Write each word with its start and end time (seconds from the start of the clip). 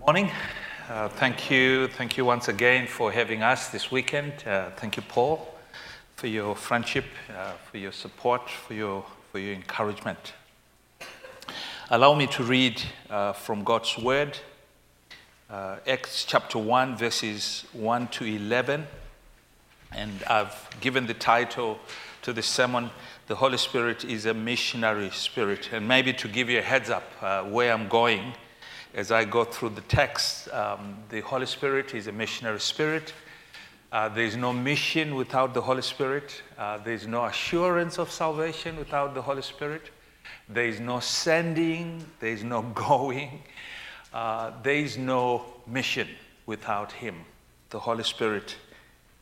Morning. 0.00 0.30
Uh, 0.88 1.08
thank 1.08 1.50
you. 1.50 1.88
Thank 1.88 2.16
you 2.16 2.24
once 2.24 2.46
again 2.46 2.86
for 2.86 3.10
having 3.10 3.42
us 3.42 3.70
this 3.70 3.90
weekend. 3.90 4.32
Uh, 4.46 4.70
thank 4.76 4.96
you, 4.96 5.02
Paul, 5.02 5.52
for 6.14 6.28
your 6.28 6.54
friendship, 6.54 7.06
uh, 7.36 7.52
for 7.70 7.78
your 7.78 7.90
support, 7.90 8.48
for 8.48 8.74
your, 8.74 9.04
for 9.32 9.40
your 9.40 9.54
encouragement. 9.54 10.34
Allow 11.90 12.14
me 12.14 12.28
to 12.28 12.44
read 12.44 12.80
uh, 13.10 13.32
from 13.32 13.64
God's 13.64 13.98
Word, 13.98 14.38
uh, 15.50 15.78
Acts 15.88 16.24
chapter 16.24 16.58
1, 16.58 16.96
verses 16.96 17.64
1 17.72 18.08
to 18.08 18.24
11. 18.24 18.86
And 19.90 20.22
I've 20.28 20.68
given 20.80 21.06
the 21.06 21.14
title 21.14 21.80
to 22.22 22.32
the 22.32 22.42
sermon, 22.42 22.90
The 23.26 23.34
Holy 23.34 23.58
Spirit 23.58 24.04
is 24.04 24.26
a 24.26 24.34
Missionary 24.34 25.10
Spirit. 25.10 25.70
And 25.72 25.88
maybe 25.88 26.12
to 26.12 26.28
give 26.28 26.48
you 26.48 26.60
a 26.60 26.62
heads 26.62 26.90
up 26.90 27.10
uh, 27.20 27.42
where 27.42 27.72
I'm 27.72 27.88
going 27.88 28.34
as 28.96 29.12
I 29.12 29.26
go 29.26 29.44
through 29.44 29.70
the 29.70 29.82
text, 29.82 30.50
um, 30.52 30.96
the 31.10 31.20
Holy 31.20 31.44
Spirit 31.44 31.94
is 31.94 32.06
a 32.06 32.12
missionary 32.12 32.60
spirit. 32.60 33.12
Uh, 33.92 34.08
there 34.08 34.24
is 34.24 34.36
no 34.36 34.54
mission 34.54 35.14
without 35.14 35.52
the 35.52 35.60
Holy 35.60 35.82
Spirit. 35.82 36.42
Uh, 36.58 36.78
there 36.78 36.94
is 36.94 37.06
no 37.06 37.26
assurance 37.26 37.98
of 37.98 38.10
salvation 38.10 38.74
without 38.78 39.14
the 39.14 39.20
Holy 39.20 39.42
Spirit. 39.42 39.90
There 40.48 40.64
is 40.64 40.80
no 40.80 41.00
sending. 41.00 42.06
There 42.20 42.30
is 42.30 42.42
no 42.42 42.62
going. 42.74 43.42
Uh, 44.14 44.52
there 44.62 44.76
is 44.76 44.96
no 44.96 45.44
mission 45.66 46.08
without 46.46 46.90
Him. 46.90 47.16
The 47.68 47.78
Holy 47.78 48.04
Spirit 48.04 48.56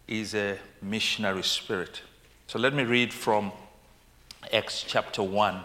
is 0.06 0.36
a 0.36 0.56
missionary 0.82 1.42
spirit. 1.42 2.00
So 2.46 2.60
let 2.60 2.74
me 2.74 2.84
read 2.84 3.12
from 3.12 3.50
Acts 4.52 4.84
chapter 4.86 5.22
1 5.22 5.64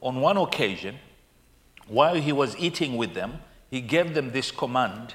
on 0.00 0.20
one 0.20 0.36
occasion, 0.36 0.96
while 1.86 2.14
he 2.14 2.32
was 2.32 2.56
eating 2.56 2.96
with 2.96 3.14
them, 3.14 3.40
he 3.70 3.80
gave 3.80 4.14
them 4.14 4.32
this 4.32 4.50
command 4.50 5.14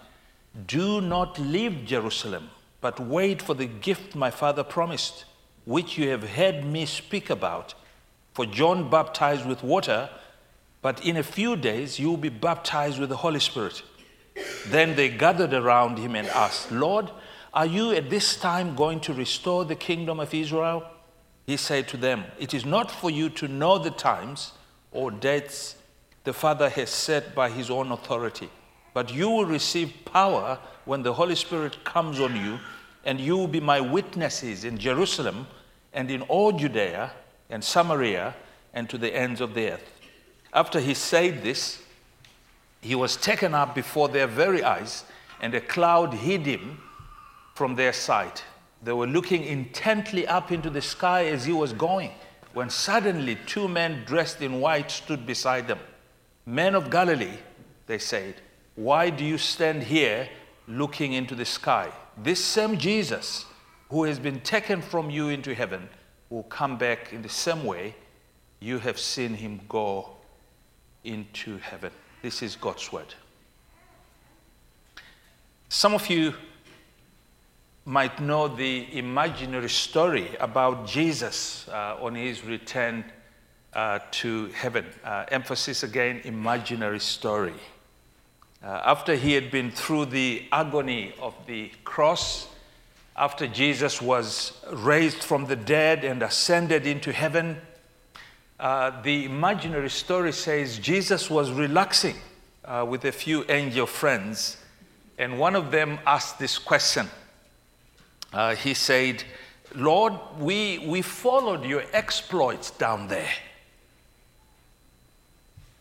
Do 0.67 1.01
not 1.01 1.39
leave 1.39 1.85
Jerusalem, 1.85 2.49
but 2.81 2.99
wait 2.99 3.41
for 3.41 3.53
the 3.53 3.65
gift 3.65 4.15
my 4.15 4.31
father 4.31 4.63
promised, 4.63 5.25
which 5.65 5.97
you 5.97 6.09
have 6.09 6.29
heard 6.29 6.63
me 6.63 6.85
speak 6.85 7.29
about. 7.29 7.73
For 8.33 8.45
John 8.45 8.89
baptized 8.89 9.45
with 9.45 9.63
water, 9.63 10.09
but 10.81 11.03
in 11.05 11.17
a 11.17 11.23
few 11.23 11.55
days 11.55 11.99
you 11.99 12.09
will 12.09 12.17
be 12.17 12.29
baptized 12.29 12.99
with 12.99 13.09
the 13.09 13.17
Holy 13.17 13.39
Spirit. 13.39 13.81
Then 14.67 14.95
they 14.95 15.09
gathered 15.09 15.53
around 15.53 15.97
him 15.97 16.15
and 16.15 16.27
asked, 16.27 16.71
Lord, 16.71 17.11
are 17.53 17.65
you 17.65 17.93
at 17.93 18.09
this 18.09 18.35
time 18.35 18.75
going 18.75 18.99
to 19.01 19.13
restore 19.13 19.63
the 19.63 19.75
kingdom 19.75 20.19
of 20.19 20.33
Israel? 20.33 20.83
He 21.45 21.55
said 21.57 21.87
to 21.89 21.97
them, 21.97 22.25
It 22.37 22.53
is 22.53 22.65
not 22.65 22.91
for 22.91 23.09
you 23.09 23.29
to 23.29 23.47
know 23.47 23.77
the 23.77 23.91
times 23.91 24.51
or 24.95 25.11
dates 25.11 25.75
the 26.23 26.33
Father 26.33 26.69
has 26.69 26.89
set 26.89 27.35
by 27.35 27.49
his 27.49 27.69
own 27.69 27.91
authority. 27.91 28.49
But 28.93 29.13
you 29.13 29.29
will 29.29 29.45
receive 29.45 29.93
power 30.05 30.57
when 30.85 31.03
the 31.03 31.13
Holy 31.13 31.35
Spirit 31.35 31.83
comes 31.83 32.19
on 32.19 32.35
you, 32.35 32.59
and 33.03 33.19
you 33.19 33.37
will 33.37 33.47
be 33.47 33.59
my 33.59 33.81
witnesses 33.81 34.63
in 34.63 34.77
Jerusalem 34.77 35.47
and 35.93 36.09
in 36.09 36.21
all 36.23 36.53
Judea 36.53 37.11
and 37.49 37.63
Samaria 37.63 38.33
and 38.73 38.89
to 38.89 38.97
the 38.97 39.13
ends 39.13 39.41
of 39.41 39.53
the 39.53 39.73
earth. 39.73 39.91
After 40.53 40.79
he 40.79 40.93
said 40.93 41.43
this, 41.43 41.83
he 42.81 42.95
was 42.95 43.17
taken 43.17 43.53
up 43.53 43.75
before 43.75 44.07
their 44.07 44.27
very 44.27 44.63
eyes, 44.63 45.03
and 45.41 45.53
a 45.53 45.61
cloud 45.61 46.13
hid 46.13 46.45
him 46.45 46.79
from 47.53 47.75
their 47.75 47.93
sight. 47.93 48.43
They 48.81 48.93
were 48.93 49.07
looking 49.07 49.43
intently 49.43 50.25
up 50.25 50.51
into 50.51 50.69
the 50.69 50.81
sky 50.81 51.25
as 51.25 51.45
he 51.45 51.51
was 51.51 51.73
going 51.73 52.11
when 52.55 52.69
suddenly 52.69 53.37
two 53.45 53.67
men 53.67 54.03
dressed 54.05 54.41
in 54.41 54.61
white 54.61 54.89
stood 54.89 55.25
beside 55.25 55.67
them. 55.67 55.79
Men 56.45 56.73
of 56.73 56.89
Galilee, 56.89 57.37
they 57.85 57.97
said, 57.97 58.35
why 58.75 59.09
do 59.09 59.25
you 59.25 59.37
stand 59.37 59.83
here 59.83 60.29
looking 60.65 61.11
into 61.13 61.35
the 61.35 61.43
sky? 61.43 61.91
This 62.17 62.43
same 62.43 62.77
Jesus 62.77 63.45
who 63.89 64.05
has 64.05 64.19
been 64.19 64.39
taken 64.39 64.81
from 64.81 65.09
you 65.09 65.27
into 65.27 65.53
heaven 65.53 65.89
will 66.29 66.43
come 66.43 66.77
back 66.77 67.11
in 67.11 67.21
the 67.21 67.29
same 67.29 67.65
way 67.65 67.93
you 68.61 68.79
have 68.79 68.97
seen 68.97 69.33
him 69.33 69.59
go 69.67 70.11
into 71.03 71.57
heaven. 71.57 71.91
This 72.21 72.41
is 72.41 72.55
God's 72.55 72.89
word. 72.89 73.13
Some 75.67 75.93
of 75.93 76.09
you 76.09 76.33
might 77.85 78.19
know 78.19 78.47
the 78.47 78.87
imaginary 78.97 79.69
story 79.69 80.27
about 80.39 80.87
Jesus 80.87 81.67
uh, 81.67 81.97
on 82.01 82.15
his 82.15 82.43
return 82.43 83.05
uh, 83.73 83.99
to 84.09 84.47
heaven. 84.47 84.85
Uh, 85.03 85.25
emphasis 85.27 85.83
again, 85.83 86.19
imaginary 86.23 86.99
story. 86.99 87.53
Uh, 88.63 88.81
after 88.85 89.13
he 89.13 89.33
had 89.33 89.51
been 89.51 89.69
through 89.69 90.05
the 90.05 90.43
agony 90.51 91.13
of 91.21 91.35
the 91.45 91.69
cross, 91.83 92.47
after 93.15 93.45
Jesus 93.47 94.01
was 94.01 94.53
raised 94.71 95.23
from 95.23 95.45
the 95.45 95.55
dead 95.55 96.03
and 96.03 96.23
ascended 96.23 96.87
into 96.87 97.11
heaven, 97.11 97.61
uh, 98.59 98.99
the 99.03 99.25
imaginary 99.25 99.91
story 99.91 100.33
says 100.33 100.79
Jesus 100.79 101.29
was 101.29 101.51
relaxing 101.51 102.15
uh, 102.63 102.83
with 102.89 103.05
a 103.05 103.11
few 103.11 103.45
angel 103.47 103.85
friends, 103.85 104.57
and 105.19 105.37
one 105.37 105.55
of 105.55 105.69
them 105.69 105.99
asked 106.07 106.39
this 106.39 106.57
question 106.57 107.07
uh, 108.33 108.55
he 108.55 108.73
said, 108.73 109.23
Lord, 109.75 110.13
we, 110.39 110.79
we 110.79 111.01
followed 111.01 111.65
your 111.65 111.83
exploits 111.93 112.71
down 112.71 113.07
there. 113.07 113.31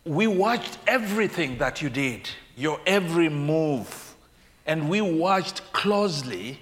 We 0.05 0.27
watched 0.27 0.79
everything 0.87 1.59
that 1.59 1.81
you 1.81 1.89
did, 1.89 2.29
your 2.57 2.81
every 2.87 3.29
move, 3.29 4.15
and 4.67 4.89
we 4.89 5.01
watched 5.01 5.73
closely. 5.73 6.59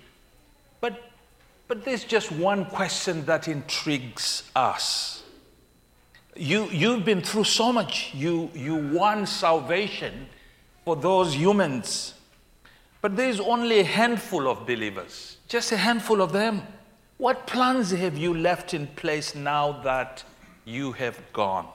But, 0.80 1.02
but 1.68 1.84
there's 1.84 2.04
just 2.04 2.30
one 2.30 2.66
question 2.66 3.24
that 3.26 3.48
intrigues 3.48 4.50
us. 4.54 5.22
You, 6.36 6.68
you've 6.70 7.04
been 7.04 7.20
through 7.20 7.44
so 7.44 7.72
much. 7.72 8.12
You, 8.14 8.50
you 8.54 8.76
won 8.76 9.26
salvation 9.26 10.28
for 10.84 10.96
those 10.96 11.34
humans. 11.34 12.14
But 13.02 13.16
there's 13.16 13.40
only 13.40 13.80
a 13.80 13.84
handful 13.84 14.48
of 14.48 14.64
believers. 14.66 15.36
Just 15.48 15.72
a 15.72 15.76
handful 15.76 16.22
of 16.22 16.32
them. 16.32 16.62
What 17.18 17.46
plans 17.46 17.90
have 17.90 18.16
you 18.16 18.32
left 18.32 18.72
in 18.72 18.86
place 18.86 19.34
now 19.34 19.82
that 19.82 20.24
you 20.64 20.92
have 20.92 21.20
gone? 21.32 21.68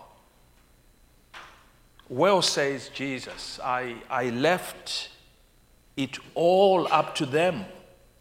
Well, 2.10 2.42
says 2.42 2.90
Jesus, 2.90 3.60
I, 3.64 3.98
I 4.10 4.30
left 4.30 5.10
it 5.98 6.18
all 6.34 6.88
up 6.92 7.14
to 7.16 7.26
them. 7.26 7.66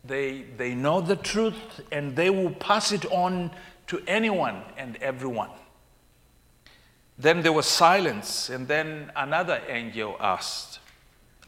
They, 0.04 0.44
they 0.56 0.74
know 0.74 1.00
the 1.00 1.16
truth 1.16 1.80
and 1.92 2.16
they 2.16 2.30
will 2.30 2.50
pass 2.50 2.90
it 2.90 3.06
on 3.06 3.52
to 3.86 4.02
anyone 4.08 4.62
and 4.76 4.96
everyone. 4.96 5.50
Then 7.18 7.42
there 7.42 7.52
was 7.52 7.66
silence, 7.66 8.50
and 8.50 8.68
then 8.68 9.10
another 9.16 9.62
angel 9.68 10.16
asked, 10.20 10.80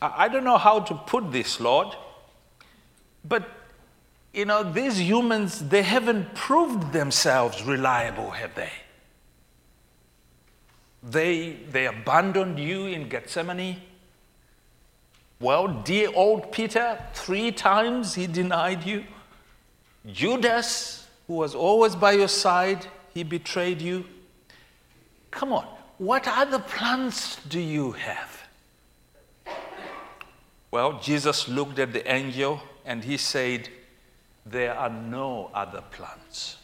I, 0.00 0.29
don't 0.29 0.45
know 0.45 0.59
how 0.59 0.81
to 0.81 0.95
put 0.95 1.33
this, 1.33 1.61
Lord, 1.61 1.89
but 3.25 3.49
you 4.33 4.45
know, 4.45 4.62
these 4.62 5.00
humans, 5.00 5.69
they 5.69 5.83
haven't 5.83 6.35
proved 6.35 6.93
themselves 6.93 7.65
reliable, 7.65 8.31
have 8.31 8.55
they? 8.55 8.71
They, 11.03 11.56
they 11.71 11.87
abandoned 11.87 12.59
you 12.59 12.87
in 12.87 13.09
Gethsemane. 13.09 13.81
Well, 15.41 15.69
dear 15.69 16.11
old 16.15 16.53
Peter, 16.53 17.03
three 17.15 17.53
times 17.53 18.15
he 18.15 18.27
denied 18.27 18.85
you. 18.85 19.05
Judas, 20.06 21.09
who 21.27 21.35
was 21.35 21.55
always 21.55 21.97
by 21.97 22.12
your 22.12 22.29
side, 22.29 22.87
he 23.15 23.23
betrayed 23.23 23.81
you. 23.81 24.05
Come 25.31 25.53
on, 25.53 25.67
what 25.99 26.27
other 26.27 26.59
plans 26.59 27.39
do 27.49 27.61
you 27.61 27.93
have? 27.93 28.38
Well, 30.70 31.00
Jesus 31.00 31.49
looked 31.49 31.79
at 31.79 31.93
the 31.93 32.11
angel 32.11 32.61
and 32.85 33.03
he 33.05 33.17
said, 33.17 33.69
there 34.44 34.75
are 34.75 34.91
no 34.91 35.50
other 35.55 35.82
plants. 35.91 36.56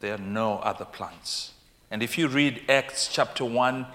There 0.00 0.14
are 0.14 0.18
no 0.18 0.58
other 0.58 0.84
plants. 0.84 1.52
And 1.90 2.02
if 2.02 2.18
you 2.18 2.28
read 2.28 2.62
Acts 2.68 3.08
chapter 3.08 3.44
1, 3.44 3.86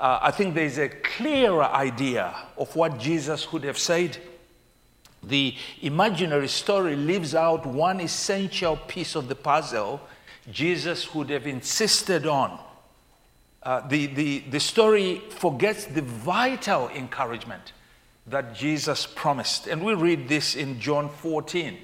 uh, 0.00 0.18
I 0.22 0.30
think 0.30 0.54
there's 0.54 0.78
a 0.78 0.88
clearer 0.88 1.64
idea 1.64 2.34
of 2.56 2.74
what 2.74 2.98
Jesus 2.98 3.52
would 3.52 3.64
have 3.64 3.78
said. 3.78 4.18
The 5.22 5.54
imaginary 5.80 6.48
story 6.48 6.96
leaves 6.96 7.34
out 7.34 7.64
one 7.64 8.00
essential 8.00 8.76
piece 8.76 9.14
of 9.14 9.28
the 9.28 9.36
puzzle 9.36 10.00
Jesus 10.50 11.14
would 11.14 11.30
have 11.30 11.46
insisted 11.46 12.26
on. 12.26 12.58
Uh, 13.62 13.86
the, 13.86 14.06
the, 14.06 14.40
the 14.50 14.58
story 14.58 15.22
forgets 15.30 15.84
the 15.84 16.02
vital 16.02 16.88
encouragement 16.88 17.72
that 18.26 18.54
Jesus 18.54 19.06
promised. 19.06 19.66
And 19.66 19.84
we 19.84 19.94
read 19.94 20.28
this 20.28 20.54
in 20.54 20.80
John 20.80 21.08
14, 21.08 21.78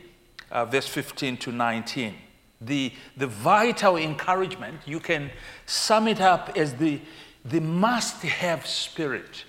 uh, 0.51 0.65
verse 0.65 0.87
15 0.87 1.37
to 1.39 1.53
19. 1.53 2.15
The, 2.61 2.93
the 3.17 3.27
vital 3.27 3.97
encouragement, 3.97 4.81
you 4.85 5.01
can 5.01 5.31
sum 5.67 6.09
it 6.09 6.21
up 6.21 6.57
as 6.57 6.75
the, 6.75 7.01
the 7.45 7.61
must 7.61 8.23
have 8.23 8.67
spirit. 8.67 9.45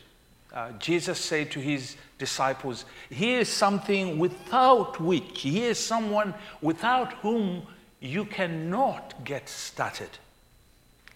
Uh, 0.54 0.72
Jesus 0.74 1.20
said 1.20 1.52
to 1.52 1.60
his 1.60 1.96
disciples, 2.18 2.86
Here 3.10 3.40
is 3.40 3.50
something 3.50 4.18
without 4.20 5.00
which, 5.00 5.42
here 5.42 5.72
is 5.72 5.80
someone 5.80 6.34
without 6.62 7.14
whom 7.14 7.64
you 8.00 8.26
cannot 8.26 9.24
get 9.24 9.50
started. 9.50 10.10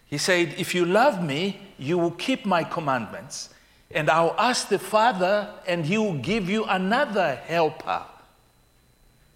He 0.08 0.18
said, 0.18 0.56
If 0.58 0.76
you 0.76 0.86
love 0.86 1.24
me, 1.24 1.60
you 1.78 1.98
will 1.98 2.12
keep 2.12 2.46
my 2.46 2.64
commandments, 2.64 3.50
and 3.94 4.10
I'll 4.10 4.36
ask 4.38 4.70
the 4.70 4.80
Father, 4.80 5.54
and 5.68 5.86
he 5.86 5.98
will 5.98 6.18
give 6.18 6.50
you 6.50 6.66
another 6.66 7.36
helper 7.36 8.04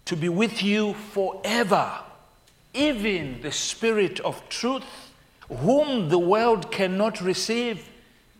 to 0.04 0.16
be 0.16 0.28
with 0.28 0.62
you 0.62 0.94
forever, 0.94 2.00
even 2.74 3.40
the 3.42 3.52
Spirit 3.52 4.20
of 4.20 4.46
truth, 4.48 4.84
whom 5.48 6.08
the 6.08 6.18
world 6.18 6.72
cannot 6.72 7.20
receive 7.20 7.88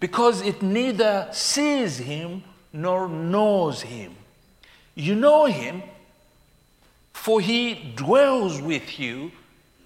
because 0.01 0.43
it 0.43 0.63
neither 0.63 1.29
sees 1.33 1.99
him 1.99 2.43
nor 2.73 3.09
knows 3.09 3.83
him. 3.83 4.15
You 4.95 5.15
know 5.15 5.47
him, 5.47 5.83
for 7.13 7.41
he 7.41 7.93
dwells 7.95 8.61
with 8.61 8.99
you 8.99 9.33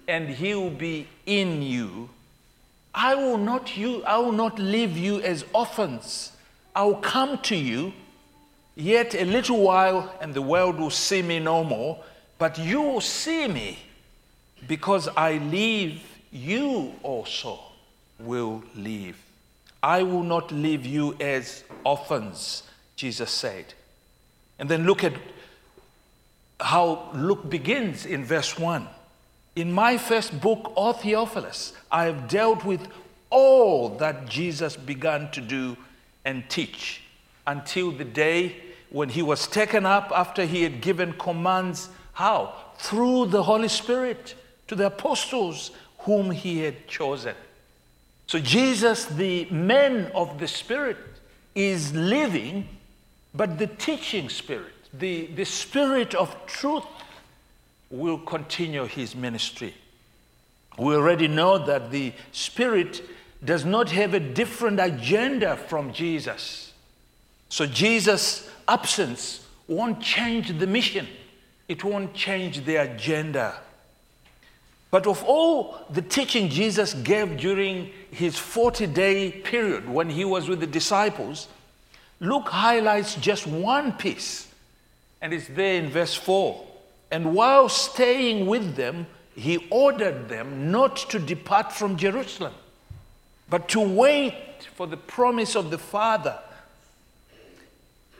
and 0.07 0.29
he 0.29 0.53
will 0.53 0.69
be 0.69 1.07
in 1.25 1.61
you. 1.61 2.09
I 2.93 3.15
will 3.15 3.37
not 3.37 3.75
you 3.75 4.03
I 4.03 4.17
will 4.17 4.31
not 4.31 4.59
leave 4.59 4.97
you 4.97 5.21
as 5.21 5.45
orphans. 5.53 6.31
I 6.75 6.83
will 6.83 6.95
come 6.95 7.37
to 7.39 7.55
you. 7.55 7.93
Yet 8.75 9.13
a 9.13 9.25
little 9.25 9.59
while 9.61 10.15
and 10.19 10.33
the 10.33 10.41
world 10.41 10.79
will 10.79 10.89
see 10.89 11.21
me 11.21 11.39
no 11.39 11.63
more, 11.63 12.03
but 12.39 12.57
you 12.57 12.81
will 12.81 13.01
see 13.01 13.47
me 13.47 13.77
because 14.67 15.07
I 15.15 15.37
leave 15.37 16.01
you 16.31 16.93
also 17.03 17.59
will 18.19 18.63
leave. 18.75 19.17
I 19.83 20.01
will 20.03 20.23
not 20.23 20.51
leave 20.51 20.85
you 20.85 21.15
as 21.19 21.63
orphans, 21.83 22.63
Jesus 22.95 23.29
said. 23.29 23.73
And 24.57 24.69
then 24.69 24.85
look 24.85 25.03
at 25.03 25.13
how 26.59 27.09
Luke 27.13 27.49
begins 27.49 28.05
in 28.05 28.23
verse 28.23 28.57
1. 28.57 28.87
In 29.55 29.71
my 29.71 29.97
first 29.97 30.41
book, 30.41 30.73
O 30.75 30.93
Theophilus, 30.93 31.73
I 31.91 32.05
have 32.05 32.27
dealt 32.27 32.65
with 32.65 32.87
all 33.29 33.89
that 33.97 34.27
Jesus 34.27 34.75
began 34.75 35.29
to 35.31 35.41
do 35.41 35.77
and 36.25 36.49
teach 36.49 37.01
until 37.45 37.91
the 37.91 38.05
day 38.05 38.55
when 38.89 39.09
he 39.09 39.21
was 39.21 39.47
taken 39.47 39.85
up 39.85 40.11
after 40.15 40.45
he 40.45 40.63
had 40.63 40.81
given 40.81 41.13
commands. 41.13 41.89
How? 42.13 42.53
Through 42.77 43.27
the 43.27 43.43
Holy 43.43 43.67
Spirit 43.67 44.35
to 44.67 44.75
the 44.75 44.87
apostles 44.87 45.71
whom 45.99 46.31
he 46.31 46.59
had 46.59 46.87
chosen. 46.87 47.35
So, 48.27 48.39
Jesus, 48.39 49.05
the 49.05 49.45
man 49.45 50.11
of 50.15 50.39
the 50.39 50.47
Spirit, 50.47 50.97
is 51.53 51.93
living, 51.93 52.67
but 53.33 53.59
the 53.59 53.67
teaching 53.67 54.29
Spirit, 54.29 54.73
the, 54.93 55.27
the 55.27 55.45
Spirit 55.45 56.15
of 56.15 56.35
truth, 56.47 56.85
will 57.93 58.17
continue 58.17 58.85
his 58.85 59.15
ministry. 59.15 59.75
We 60.79 60.95
already 60.95 61.27
know 61.27 61.59
that 61.59 61.91
the 61.91 62.11
Spirit 62.31 63.03
does 63.45 63.65
not 63.65 63.91
have 63.91 64.15
a 64.15 64.19
different 64.19 64.79
agenda 64.79 65.55
from 65.55 65.93
Jesus. 65.93 66.73
So 67.49 67.67
Jesus' 67.67 68.49
absence 68.67 69.45
won't 69.67 70.01
change 70.01 70.57
the 70.57 70.65
mission, 70.65 71.07
it 71.67 71.83
won't 71.83 72.15
change 72.15 72.65
the 72.65 72.77
agenda. 72.77 73.59
But 74.89 75.05
of 75.05 75.23
all 75.23 75.77
the 75.89 76.01
teaching 76.01 76.49
Jesus 76.49 76.95
gave 76.95 77.37
during 77.37 77.91
his 78.09 78.37
40 78.39 78.87
day 78.87 79.31
period 79.31 79.87
when 79.87 80.09
he 80.09 80.25
was 80.25 80.49
with 80.49 80.59
the 80.59 80.67
disciples, 80.67 81.47
Luke 82.19 82.47
highlights 82.47 83.15
just 83.15 83.45
one 83.45 83.91
piece, 83.93 84.47
and 85.21 85.31
it's 85.31 85.47
there 85.47 85.75
in 85.75 85.89
verse 85.89 86.15
4. 86.15 86.72
And 87.13 87.35
while 87.35 87.69
staying 87.69 88.47
with 88.47 88.75
them, 88.75 89.05
he 89.35 89.67
ordered 89.69 90.29
them 90.29 90.71
not 90.71 90.95
to 91.11 91.19
depart 91.19 91.71
from 91.71 91.95
Jerusalem, 91.95 92.55
but 93.51 93.67
to 93.69 93.79
wait 93.79 94.33
for 94.73 94.87
the 94.87 94.97
promise 94.97 95.55
of 95.55 95.69
the 95.69 95.77
Father, 95.77 96.39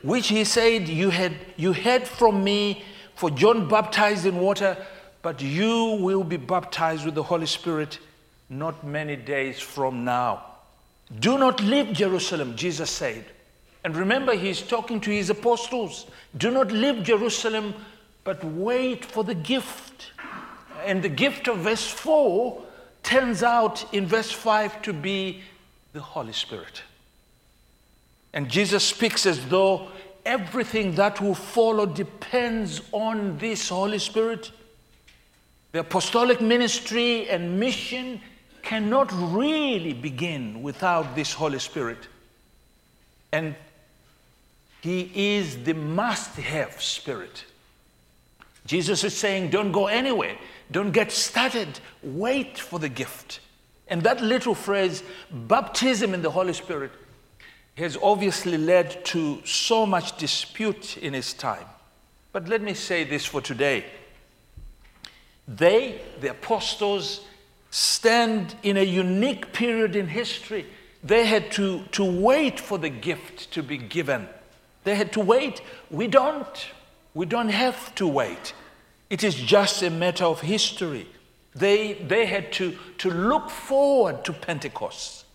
which 0.04 0.28
he 0.28 0.44
said, 0.44 0.88
You 0.88 1.10
had 1.10 1.34
you 1.58 1.74
heard 1.74 2.08
from 2.08 2.44
me, 2.44 2.84
for 3.16 3.32
John 3.32 3.68
baptized 3.68 4.28
in 4.28 4.36
water, 4.36 4.78
but 5.24 5.42
you 5.42 5.98
will 6.00 6.24
be 6.24 6.38
baptized 6.38 7.04
with 7.04 7.16
the 7.16 7.24
Holy 7.24 7.48
Spirit 7.48 7.98
not 8.48 8.86
many 8.86 9.16
days 9.16 9.60
from 9.60 10.06
now. 10.06 10.46
Do 11.20 11.40
not 11.40 11.60
leave 11.62 11.94
Jerusalem, 11.94 12.56
Jesus 12.56 12.92
said. 12.92 13.26
And 13.84 13.98
remember, 13.98 14.36
he's 14.36 14.62
talking 14.62 15.02
to 15.02 15.10
his 15.10 15.32
apostles. 15.32 16.06
Do 16.38 16.52
not 16.52 16.72
leave 16.72 17.02
Jerusalem 17.02 17.74
but 18.24 18.44
wait 18.44 19.06
for 19.06 19.24
the 19.24 19.36
gift. 19.36 20.12
And 20.86 21.02
the 21.02 21.10
gift 21.10 21.48
of 21.48 21.60
verse 21.60 21.88
4 21.88 22.62
turns 23.04 23.44
out 23.44 23.94
in 23.94 24.06
verse 24.06 24.32
5 24.32 24.82
to 24.84 24.94
be 24.94 25.44
the 25.94 26.02
Holy 26.02 26.34
Spirit. 26.34 26.84
And 28.34 28.50
Jesus 28.50 28.84
speaks 28.84 29.26
as 29.26 29.46
though 29.48 29.90
everything 30.26 30.96
that 30.96 31.22
will 31.22 31.36
follow 31.36 31.86
depends 31.86 32.82
on 32.92 33.38
this 33.38 33.70
Holy 33.70 34.00
Spirit. 34.00 34.52
The 35.72 35.80
apostolic 35.80 36.42
ministry 36.42 37.30
and 37.30 37.60
mission 37.60 38.22
cannot 38.64 39.12
really 39.12 39.94
begin 39.94 40.64
without 40.64 41.16
this 41.16 41.34
Holy 41.34 41.60
Spirit. 41.60 42.08
And 43.32 43.56
He 44.82 45.12
is 45.36 45.64
the 45.64 45.74
must 45.74 46.36
have 46.38 46.82
Spirit. 46.82 47.46
Jesus 48.66 49.04
is 49.04 49.16
saying, 49.16 49.50
don't 49.50 49.72
go 49.72 49.88
anywhere. 49.88 50.38
Don't 50.72 50.92
get 50.92 51.12
started. 51.12 51.80
Wait 52.02 52.58
for 52.58 52.80
the 52.80 52.90
gift. 52.90 53.40
And 53.88 54.04
that 54.04 54.22
little 54.22 54.56
phrase, 54.56 55.04
baptism 55.32 56.14
in 56.14 56.22
the 56.22 56.32
Holy 56.32 56.54
Spirit, 56.54 56.92
has 57.76 57.98
obviously 58.02 58.58
led 58.58 59.04
to 59.06 59.46
so 59.46 59.86
much 59.86 60.18
dispute 60.18 60.98
in 60.98 61.14
his 61.14 61.34
time. 61.34 61.66
But 62.32 62.48
let 62.48 62.62
me 62.62 62.74
say 62.74 63.04
this 63.04 63.26
for 63.26 63.42
today. 63.42 63.86
They, 65.48 66.00
the 66.22 66.32
apostles, 66.32 67.22
stand 67.70 68.56
in 68.64 68.78
a 68.78 68.84
unique 68.84 69.52
period 69.52 69.96
in 69.96 70.08
history. 70.08 70.66
They 71.04 71.26
had 71.26 71.52
to, 71.54 71.84
to 71.92 72.04
wait 72.04 72.60
for 72.60 72.78
the 72.78 72.90
gift 72.90 73.52
to 73.52 73.62
be 73.62 73.78
given. 73.78 74.30
They 74.84 74.96
had 74.96 75.12
to 75.14 75.20
wait. 75.20 75.62
We 75.92 76.08
don't. 76.08 76.68
We 77.14 77.26
don't 77.26 77.50
have 77.50 77.94
to 77.96 78.08
wait. 78.08 78.54
It 79.10 79.24
is 79.24 79.36
just 79.36 79.84
a 79.84 79.90
matter 79.90 80.26
of 80.26 80.42
history. 80.42 81.08
They, 81.56 81.94
they 81.94 82.26
had 82.26 82.52
to, 82.54 82.76
to 83.00 83.12
look 83.12 83.50
forward 83.50 84.26
to 84.26 84.34
Pentecost. 84.34 85.26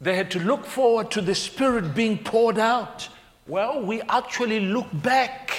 They 0.00 0.14
had 0.14 0.30
to 0.32 0.38
look 0.38 0.64
forward 0.64 1.10
to 1.12 1.20
the 1.20 1.34
Spirit 1.34 1.94
being 1.94 2.18
poured 2.18 2.58
out. 2.58 3.08
Well, 3.46 3.82
we 3.82 4.02
actually 4.02 4.60
look 4.60 4.86
back, 4.92 5.56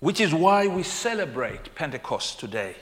which 0.00 0.20
is 0.20 0.34
why 0.34 0.66
we 0.66 0.82
celebrate 0.82 1.74
Pentecost 1.74 2.38
today. 2.38 2.76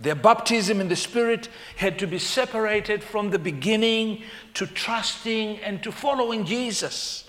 Their 0.00 0.14
baptism 0.14 0.80
in 0.80 0.88
the 0.88 0.96
Spirit 0.96 1.48
had 1.76 1.98
to 1.98 2.06
be 2.06 2.18
separated 2.18 3.02
from 3.02 3.30
the 3.30 3.38
beginning 3.38 4.22
to 4.54 4.66
trusting 4.66 5.58
and 5.58 5.82
to 5.82 5.92
following 5.92 6.44
Jesus. 6.44 7.27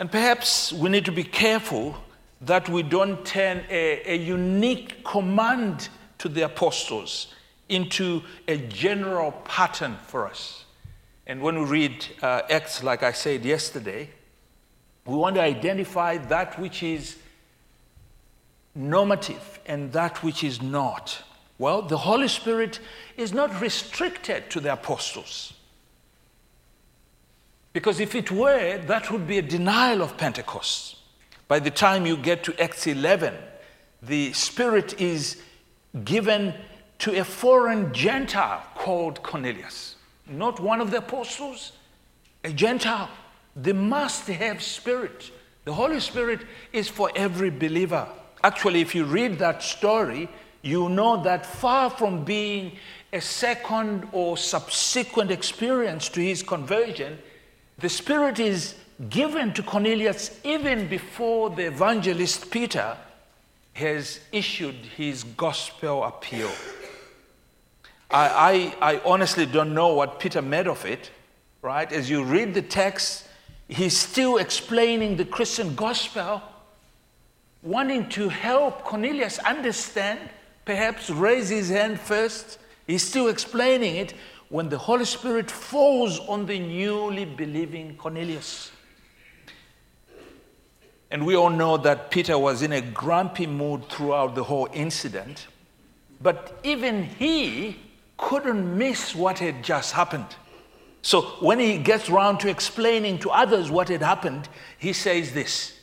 And 0.00 0.10
perhaps 0.10 0.72
we 0.72 0.88
need 0.88 1.04
to 1.04 1.12
be 1.12 1.24
careful 1.24 1.94
that 2.40 2.70
we 2.70 2.82
don't 2.82 3.22
turn 3.22 3.62
a, 3.68 4.14
a 4.14 4.16
unique 4.16 5.04
command 5.04 5.90
to 6.16 6.30
the 6.30 6.46
apostles 6.46 7.34
into 7.68 8.22
a 8.48 8.56
general 8.56 9.32
pattern 9.44 9.98
for 10.06 10.26
us. 10.26 10.64
And 11.26 11.42
when 11.42 11.58
we 11.58 11.66
read 11.66 12.06
uh, 12.22 12.40
Acts, 12.48 12.82
like 12.82 13.02
I 13.02 13.12
said 13.12 13.44
yesterday, 13.44 14.08
we 15.04 15.16
want 15.16 15.34
to 15.34 15.42
identify 15.42 16.16
that 16.16 16.58
which 16.58 16.82
is 16.82 17.18
normative 18.74 19.60
and 19.66 19.92
that 19.92 20.22
which 20.22 20.42
is 20.42 20.62
not. 20.62 21.22
Well, 21.58 21.82
the 21.82 21.98
Holy 21.98 22.28
Spirit 22.28 22.80
is 23.18 23.34
not 23.34 23.60
restricted 23.60 24.48
to 24.48 24.60
the 24.60 24.72
apostles. 24.72 25.52
Because 27.72 28.00
if 28.00 28.14
it 28.14 28.30
were, 28.30 28.78
that 28.86 29.10
would 29.10 29.26
be 29.26 29.38
a 29.38 29.42
denial 29.42 30.02
of 30.02 30.16
Pentecost. 30.16 30.96
By 31.46 31.60
the 31.60 31.70
time 31.70 32.06
you 32.06 32.16
get 32.16 32.42
to 32.44 32.62
Acts 32.62 32.86
11, 32.86 33.34
the 34.02 34.32
Spirit 34.32 35.00
is 35.00 35.40
given 36.04 36.54
to 37.00 37.18
a 37.18 37.24
foreign 37.24 37.92
Gentile 37.92 38.62
called 38.74 39.22
Cornelius. 39.22 39.96
Not 40.26 40.60
one 40.60 40.80
of 40.80 40.90
the 40.90 40.98
apostles, 40.98 41.72
a 42.44 42.52
Gentile. 42.52 43.10
They 43.56 43.72
must 43.72 44.26
have 44.26 44.62
Spirit. 44.62 45.30
The 45.64 45.72
Holy 45.72 46.00
Spirit 46.00 46.40
is 46.72 46.88
for 46.88 47.10
every 47.14 47.50
believer. 47.50 48.06
Actually, 48.42 48.80
if 48.80 48.94
you 48.94 49.04
read 49.04 49.38
that 49.38 49.62
story, 49.62 50.28
you 50.62 50.88
know 50.88 51.22
that 51.22 51.44
far 51.44 51.90
from 51.90 52.24
being 52.24 52.76
a 53.12 53.20
second 53.20 54.08
or 54.12 54.36
subsequent 54.36 55.30
experience 55.30 56.08
to 56.10 56.20
his 56.20 56.42
conversion, 56.42 57.18
the 57.80 57.88
Spirit 57.88 58.38
is 58.38 58.74
given 59.08 59.54
to 59.54 59.62
Cornelius 59.62 60.38
even 60.44 60.88
before 60.88 61.50
the 61.50 61.66
evangelist 61.66 62.50
Peter 62.50 62.96
has 63.72 64.20
issued 64.32 64.74
his 64.96 65.24
gospel 65.24 66.04
appeal. 66.04 66.50
I, 68.10 68.74
I, 68.80 68.92
I, 68.94 69.00
honestly 69.04 69.46
don't 69.46 69.72
know 69.72 69.94
what 69.94 70.20
Peter 70.20 70.42
made 70.42 70.66
of 70.66 70.84
it, 70.84 71.10
right? 71.62 71.90
As 71.90 72.10
you 72.10 72.24
read 72.24 72.52
the 72.52 72.62
text, 72.62 73.26
he's 73.68 73.96
still 73.96 74.36
explaining 74.36 75.16
the 75.16 75.24
Christian 75.24 75.74
gospel, 75.74 76.42
wanting 77.62 78.08
to 78.10 78.28
help 78.28 78.84
Cornelius 78.84 79.38
understand, 79.38 80.18
perhaps 80.64 81.08
raise 81.08 81.48
his 81.48 81.70
hand 81.70 82.00
first. 82.00 82.58
He's 82.86 83.04
still 83.04 83.28
explaining 83.28 83.96
it, 83.96 84.14
when 84.50 84.68
the 84.68 84.76
Holy 84.78 85.04
Spirit 85.04 85.50
falls 85.50 86.18
on 86.28 86.44
the 86.44 86.58
newly 86.58 87.24
believing 87.24 87.96
Cornelius. 87.96 88.72
And 91.10 91.24
we 91.24 91.36
all 91.36 91.50
know 91.50 91.76
that 91.78 92.10
Peter 92.10 92.36
was 92.36 92.62
in 92.62 92.72
a 92.72 92.80
grumpy 92.80 93.46
mood 93.46 93.88
throughout 93.88 94.34
the 94.34 94.44
whole 94.44 94.68
incident, 94.72 95.46
but 96.20 96.58
even 96.64 97.04
he 97.04 97.78
couldn't 98.18 98.76
miss 98.76 99.14
what 99.14 99.38
had 99.38 99.62
just 99.62 99.92
happened. 99.92 100.26
So 101.02 101.22
when 101.40 101.58
he 101.58 101.78
gets 101.78 102.10
round 102.10 102.40
to 102.40 102.48
explaining 102.48 103.20
to 103.20 103.30
others 103.30 103.70
what 103.70 103.88
had 103.88 104.02
happened, 104.02 104.48
he 104.78 104.92
says 104.92 105.32
this. 105.32 105.78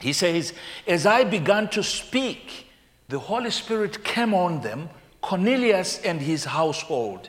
He 0.00 0.12
says, 0.12 0.54
As 0.86 1.06
I 1.06 1.24
began 1.24 1.68
to 1.68 1.82
speak, 1.82 2.68
the 3.08 3.18
Holy 3.18 3.50
Spirit 3.50 4.02
came 4.02 4.34
on 4.34 4.62
them, 4.62 4.88
Cornelius 5.20 5.98
and 6.00 6.20
his 6.20 6.44
household. 6.44 7.28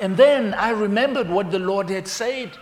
And 0.00 0.16
then 0.16 0.54
I 0.54 0.70
remembered 0.70 1.28
what 1.28 1.50
the 1.50 1.58
Lord 1.58 1.90
had 1.90 2.08
said 2.08 2.52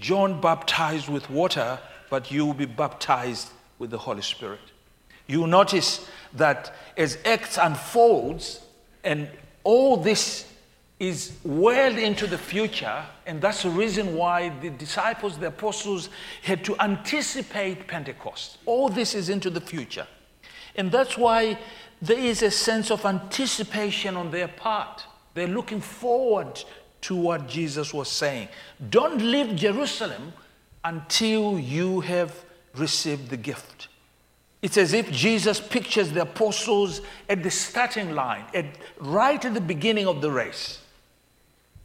John 0.00 0.40
baptized 0.40 1.08
with 1.08 1.30
water, 1.30 1.78
but 2.10 2.30
you 2.30 2.44
will 2.44 2.54
be 2.54 2.66
baptized 2.66 3.50
with 3.78 3.90
the 3.90 3.98
Holy 3.98 4.22
Spirit. 4.22 4.60
You 5.26 5.46
notice 5.46 6.08
that 6.34 6.74
as 6.96 7.16
Acts 7.24 7.58
unfolds, 7.58 8.60
and 9.02 9.28
all 9.62 9.96
this 9.96 10.46
is 10.98 11.32
well 11.44 11.96
into 11.96 12.26
the 12.26 12.38
future, 12.38 13.04
and 13.26 13.40
that's 13.40 13.62
the 13.62 13.70
reason 13.70 14.14
why 14.14 14.50
the 14.60 14.70
disciples, 14.70 15.38
the 15.38 15.46
apostles, 15.46 16.08
had 16.42 16.64
to 16.64 16.76
anticipate 16.80 17.86
Pentecost. 17.86 18.58
All 18.66 18.88
this 18.88 19.14
is 19.14 19.28
into 19.28 19.50
the 19.50 19.60
future. 19.60 20.06
And 20.76 20.90
that's 20.90 21.16
why 21.16 21.58
there 22.02 22.18
is 22.18 22.42
a 22.42 22.50
sense 22.50 22.90
of 22.90 23.04
anticipation 23.04 24.16
on 24.16 24.30
their 24.30 24.48
part. 24.48 25.04
They're 25.34 25.48
looking 25.48 25.80
forward 25.80 26.62
to 27.02 27.14
what 27.14 27.48
Jesus 27.48 27.92
was 27.92 28.08
saying. 28.08 28.48
Don't 28.88 29.20
leave 29.20 29.56
Jerusalem 29.56 30.32
until 30.84 31.58
you 31.58 32.00
have 32.00 32.44
received 32.76 33.30
the 33.30 33.36
gift. 33.36 33.88
It's 34.62 34.78
as 34.78 34.94
if 34.94 35.10
Jesus 35.10 35.60
pictures 35.60 36.12
the 36.12 36.22
apostles 36.22 37.02
at 37.28 37.42
the 37.42 37.50
starting 37.50 38.14
line, 38.14 38.44
at, 38.54 38.64
right 38.98 39.44
at 39.44 39.52
the 39.52 39.60
beginning 39.60 40.06
of 40.06 40.22
the 40.22 40.30
race. 40.30 40.80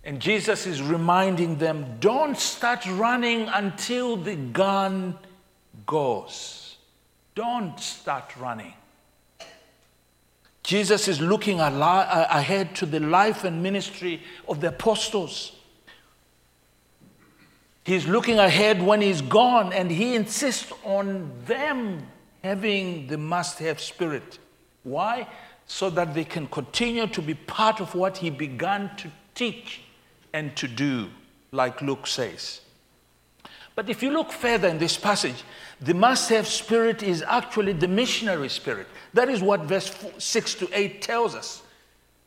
And 0.05 0.21
Jesus 0.21 0.65
is 0.65 0.81
reminding 0.81 1.57
them 1.57 1.97
don't 1.99 2.37
start 2.37 2.85
running 2.85 3.49
until 3.49 4.15
the 4.15 4.35
gun 4.35 5.17
goes. 5.85 6.77
Don't 7.35 7.77
start 7.79 8.35
running. 8.37 8.73
Jesus 10.69 11.07
is 11.07 11.19
looking 11.19 11.59
ahead 11.59 12.75
to 12.75 12.85
the 12.85 12.99
life 12.99 13.43
and 13.43 13.63
ministry 13.63 14.21
of 14.47 14.61
the 14.61 14.67
apostles. 14.67 15.53
He's 17.83 18.07
looking 18.07 18.37
ahead 18.37 18.79
when 18.79 19.01
he's 19.01 19.23
gone, 19.23 19.73
and 19.73 19.89
he 19.89 20.13
insists 20.13 20.71
on 20.83 21.31
them 21.47 22.05
having 22.43 23.07
the 23.07 23.17
must 23.17 23.57
have 23.57 23.79
spirit. 23.81 24.37
Why? 24.83 25.27
So 25.65 25.89
that 25.89 26.13
they 26.13 26.23
can 26.23 26.45
continue 26.45 27.07
to 27.07 27.21
be 27.23 27.33
part 27.33 27.79
of 27.81 27.95
what 27.95 28.17
he 28.17 28.29
began 28.29 28.95
to 28.97 29.11
teach 29.33 29.81
and 30.33 30.55
to 30.55 30.67
do, 30.67 31.09
like 31.51 31.81
Luke 31.81 32.05
says. 32.05 32.61
But 33.79 33.89
if 33.89 34.03
you 34.03 34.11
look 34.11 34.33
further 34.33 34.67
in 34.67 34.77
this 34.77 34.97
passage, 34.97 35.41
the 35.79 35.93
must 35.93 36.27
have 36.31 36.45
spirit 36.49 37.01
is 37.01 37.21
actually 37.21 37.71
the 37.71 37.87
missionary 37.87 38.49
spirit. 38.49 38.87
That 39.13 39.29
is 39.29 39.41
what 39.41 39.61
verse 39.61 39.89
6 40.17 40.55
to 40.55 40.69
8 40.73 41.01
tells 41.01 41.33
us. 41.33 41.61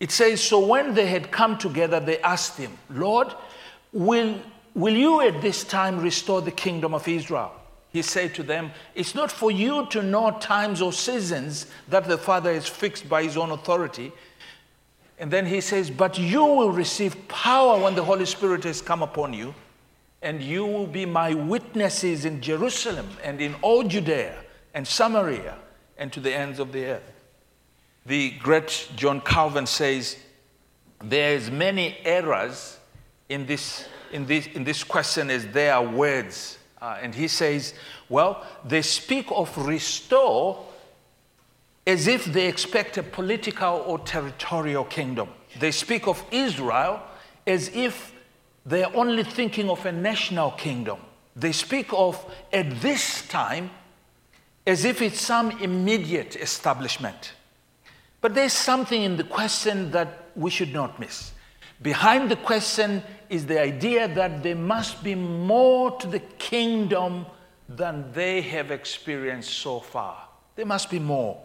It 0.00 0.10
says, 0.10 0.40
So 0.40 0.64
when 0.64 0.94
they 0.94 1.08
had 1.08 1.30
come 1.30 1.58
together, 1.58 2.00
they 2.00 2.18
asked 2.20 2.56
him, 2.56 2.78
Lord, 2.88 3.34
will, 3.92 4.40
will 4.74 4.96
you 4.96 5.20
at 5.20 5.42
this 5.42 5.62
time 5.62 6.00
restore 6.00 6.40
the 6.40 6.50
kingdom 6.50 6.94
of 6.94 7.06
Israel? 7.06 7.52
He 7.90 8.00
said 8.00 8.34
to 8.36 8.42
them, 8.42 8.70
It's 8.94 9.14
not 9.14 9.30
for 9.30 9.50
you 9.50 9.84
to 9.90 10.02
know 10.02 10.30
times 10.40 10.80
or 10.80 10.90
seasons 10.90 11.66
that 11.90 12.04
the 12.08 12.16
Father 12.16 12.50
has 12.54 12.66
fixed 12.66 13.10
by 13.10 13.24
his 13.24 13.36
own 13.36 13.50
authority. 13.50 14.10
And 15.18 15.30
then 15.30 15.44
he 15.44 15.60
says, 15.60 15.90
But 15.90 16.18
you 16.18 16.46
will 16.46 16.72
receive 16.72 17.28
power 17.28 17.78
when 17.78 17.94
the 17.94 18.04
Holy 18.04 18.24
Spirit 18.24 18.64
has 18.64 18.80
come 18.80 19.02
upon 19.02 19.34
you, 19.34 19.54
and 20.22 20.40
you 20.40 20.64
will 20.64 20.86
be 20.86 21.04
my 21.04 21.34
witnesses 21.34 22.24
in 22.24 22.40
Jerusalem 22.40 23.08
and 23.24 23.40
in 23.40 23.54
all 23.60 23.82
Judea 23.82 24.36
and 24.72 24.86
Samaria 24.86 25.56
and 25.98 26.12
to 26.12 26.20
the 26.20 26.32
ends 26.32 26.58
of 26.58 26.72
the 26.72 26.84
earth. 26.86 27.12
The 28.06 28.30
great 28.30 28.88
John 28.96 29.20
Calvin 29.20 29.66
says 29.66 30.16
there 31.02 31.34
is 31.34 31.50
many 31.50 31.98
errors 32.04 32.78
in 33.28 33.46
this, 33.46 33.86
in 34.12 34.26
this, 34.26 34.46
in 34.46 34.64
this 34.64 34.84
question 34.84 35.30
as 35.30 35.46
there 35.48 35.74
are 35.74 35.84
words. 35.84 36.58
Uh, 36.80 36.98
and 37.00 37.14
he 37.14 37.28
says, 37.28 37.74
well, 38.08 38.44
they 38.64 38.82
speak 38.82 39.26
of 39.30 39.56
restore 39.66 40.64
as 41.86 42.06
if 42.06 42.24
they 42.26 42.46
expect 42.46 42.96
a 42.96 43.02
political 43.02 43.84
or 43.86 43.98
territorial 44.00 44.84
kingdom. 44.84 45.28
They 45.58 45.72
speak 45.72 46.06
of 46.06 46.24
Israel 46.30 47.02
as 47.46 47.68
if 47.74 48.11
they're 48.64 48.94
only 48.96 49.24
thinking 49.24 49.68
of 49.68 49.84
a 49.86 49.92
national 49.92 50.52
kingdom. 50.52 50.98
They 51.34 51.52
speak 51.52 51.88
of, 51.92 52.24
at 52.52 52.80
this 52.80 53.26
time, 53.28 53.70
as 54.66 54.84
if 54.84 55.02
it's 55.02 55.20
some 55.20 55.50
immediate 55.62 56.36
establishment. 56.36 57.32
But 58.20 58.34
there's 58.34 58.52
something 58.52 59.02
in 59.02 59.16
the 59.16 59.24
question 59.24 59.90
that 59.90 60.30
we 60.36 60.50
should 60.50 60.72
not 60.72 61.00
miss. 61.00 61.32
Behind 61.82 62.30
the 62.30 62.36
question 62.36 63.02
is 63.28 63.46
the 63.46 63.60
idea 63.60 64.06
that 64.06 64.42
there 64.44 64.54
must 64.54 65.02
be 65.02 65.16
more 65.16 65.96
to 65.98 66.06
the 66.06 66.20
kingdom 66.20 67.26
than 67.68 68.12
they 68.12 68.40
have 68.42 68.70
experienced 68.70 69.50
so 69.54 69.80
far. 69.80 70.28
There 70.54 70.66
must 70.66 70.90
be 70.90 71.00
more. 71.00 71.42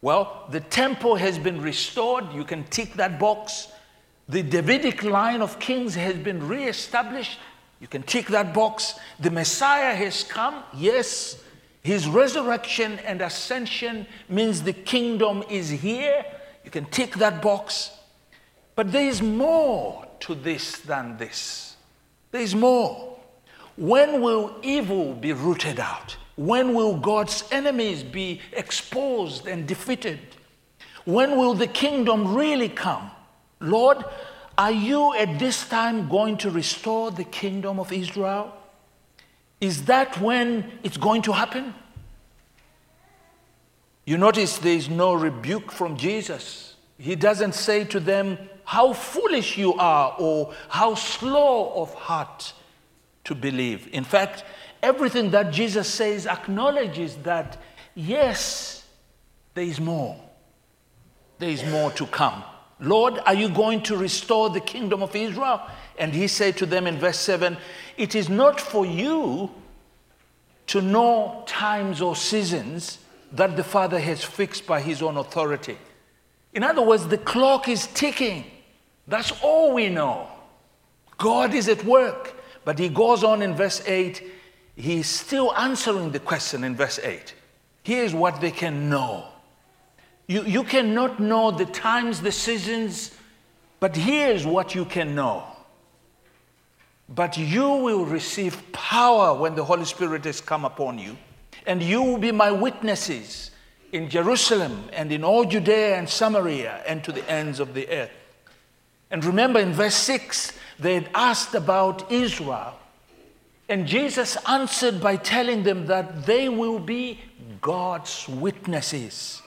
Well, 0.00 0.46
the 0.50 0.60
temple 0.60 1.16
has 1.16 1.38
been 1.38 1.60
restored. 1.60 2.32
You 2.32 2.44
can 2.44 2.64
tick 2.64 2.94
that 2.94 3.18
box. 3.18 3.68
The 4.28 4.42
Davidic 4.42 5.02
line 5.02 5.42
of 5.42 5.58
kings 5.58 5.94
has 5.94 6.14
been 6.16 6.46
re-established. 6.48 7.38
You 7.80 7.88
can 7.88 8.02
tick 8.02 8.28
that 8.28 8.54
box. 8.54 8.94
The 9.20 9.30
Messiah 9.30 9.94
has 9.94 10.22
come. 10.22 10.62
Yes. 10.74 11.42
His 11.82 12.08
resurrection 12.08 12.98
and 13.00 13.20
ascension 13.20 14.06
means 14.28 14.62
the 14.62 14.72
kingdom 14.72 15.44
is 15.50 15.68
here. 15.68 16.24
You 16.64 16.70
can 16.70 16.86
tick 16.86 17.16
that 17.16 17.42
box. 17.42 17.90
But 18.74 18.90
there 18.90 19.06
is 19.06 19.20
more 19.20 20.06
to 20.20 20.34
this 20.34 20.78
than 20.78 21.18
this. 21.18 21.76
There 22.30 22.40
is 22.40 22.54
more. 22.54 23.18
When 23.76 24.22
will 24.22 24.56
evil 24.62 25.14
be 25.14 25.34
rooted 25.34 25.78
out? 25.78 26.16
When 26.36 26.74
will 26.74 26.96
God's 26.96 27.44
enemies 27.52 28.02
be 28.02 28.40
exposed 28.52 29.46
and 29.46 29.66
defeated? 29.66 30.18
When 31.04 31.36
will 31.36 31.54
the 31.54 31.66
kingdom 31.66 32.34
really 32.34 32.70
come? 32.70 33.10
Lord, 33.64 34.04
are 34.56 34.72
you 34.72 35.14
at 35.14 35.38
this 35.38 35.68
time 35.68 36.08
going 36.08 36.36
to 36.38 36.50
restore 36.50 37.10
the 37.10 37.24
kingdom 37.24 37.80
of 37.80 37.92
Israel? 37.92 38.54
Is 39.60 39.86
that 39.86 40.20
when 40.20 40.78
it's 40.82 40.96
going 40.96 41.22
to 41.22 41.32
happen? 41.32 41.74
You 44.04 44.18
notice 44.18 44.58
there 44.58 44.76
is 44.76 44.88
no 44.88 45.14
rebuke 45.14 45.72
from 45.72 45.96
Jesus 45.96 46.74
He 46.98 47.16
doesn't 47.16 47.54
say 47.54 47.84
to 47.84 48.00
them, 48.00 48.38
How 48.64 48.92
foolish 48.92 49.58
you 49.58 49.74
are, 49.74 50.14
or 50.18 50.54
how 50.68 50.94
slow 50.94 51.72
of 51.74 51.92
heart 51.94 52.52
to 53.24 53.34
believe. 53.34 53.88
In 53.92 54.04
fact, 54.04 54.44
everything 54.82 55.30
that 55.30 55.52
Jesus 55.52 55.88
says 55.88 56.26
acknowledges 56.26 57.16
that, 57.16 57.60
yes, 57.94 58.84
there 59.54 59.64
is 59.64 59.80
more. 59.80 60.16
There 61.38 61.50
is 61.50 61.64
more 61.64 61.90
to 61.92 62.06
come. 62.06 62.44
Lord, 62.80 63.20
are 63.24 63.34
you 63.34 63.48
going 63.48 63.82
to 63.84 63.96
restore 63.96 64.50
the 64.50 64.60
kingdom 64.60 65.02
of 65.02 65.14
Israel? 65.14 65.62
And 65.98 66.12
he 66.12 66.26
said 66.26 66.56
to 66.58 66.66
them 66.66 66.86
in 66.86 66.98
verse 66.98 67.18
7 67.18 67.56
It 67.96 68.14
is 68.14 68.28
not 68.28 68.60
for 68.60 68.84
you 68.84 69.50
to 70.68 70.80
know 70.80 71.44
times 71.46 72.00
or 72.00 72.16
seasons 72.16 72.98
that 73.32 73.56
the 73.56 73.64
Father 73.64 74.00
has 74.00 74.24
fixed 74.24 74.66
by 74.66 74.80
his 74.80 75.02
own 75.02 75.16
authority. 75.16 75.78
In 76.52 76.62
other 76.62 76.82
words, 76.82 77.06
the 77.08 77.18
clock 77.18 77.68
is 77.68 77.86
ticking. 77.88 78.44
That's 79.06 79.32
all 79.42 79.74
we 79.74 79.88
know. 79.88 80.28
God 81.18 81.54
is 81.54 81.68
at 81.68 81.84
work. 81.84 82.40
But 82.64 82.78
he 82.78 82.88
goes 82.88 83.22
on 83.22 83.42
in 83.42 83.54
verse 83.54 83.82
8, 83.86 84.22
he's 84.74 85.08
still 85.08 85.54
answering 85.54 86.10
the 86.10 86.18
question 86.18 86.64
in 86.64 86.74
verse 86.74 86.98
8. 86.98 87.34
Here's 87.82 88.14
what 88.14 88.40
they 88.40 88.50
can 88.50 88.88
know. 88.88 89.26
You, 90.26 90.42
you 90.44 90.64
cannot 90.64 91.20
know 91.20 91.50
the 91.50 91.66
times, 91.66 92.20
the 92.20 92.32
seasons, 92.32 93.10
but 93.80 93.94
here's 93.96 94.46
what 94.46 94.74
you 94.74 94.84
can 94.84 95.14
know. 95.14 95.44
But 97.08 97.36
you 97.36 97.68
will 97.68 98.06
receive 98.06 98.72
power 98.72 99.38
when 99.38 99.54
the 99.54 99.64
Holy 99.64 99.84
Spirit 99.84 100.24
has 100.24 100.40
come 100.40 100.64
upon 100.64 100.98
you, 100.98 101.16
and 101.66 101.82
you 101.82 102.02
will 102.02 102.18
be 102.18 102.32
my 102.32 102.50
witnesses 102.50 103.50
in 103.92 104.08
Jerusalem 104.08 104.88
and 104.92 105.12
in 105.12 105.22
all 105.22 105.44
Judea 105.44 105.96
and 105.96 106.08
Samaria 106.08 106.82
and 106.86 107.04
to 107.04 107.12
the 107.12 107.28
ends 107.30 107.60
of 107.60 107.74
the 107.74 107.88
earth. 107.88 108.10
And 109.10 109.24
remember 109.24 109.60
in 109.60 109.72
verse 109.72 109.94
6, 109.94 110.52
they 110.80 110.94
had 110.94 111.10
asked 111.14 111.54
about 111.54 112.10
Israel. 112.10 112.74
And 113.68 113.86
Jesus 113.86 114.36
answered 114.48 115.00
by 115.00 115.16
telling 115.16 115.62
them 115.62 115.86
that 115.86 116.26
they 116.26 116.48
will 116.48 116.80
be 116.80 117.20
God's 117.60 118.28
witnesses. 118.28 119.42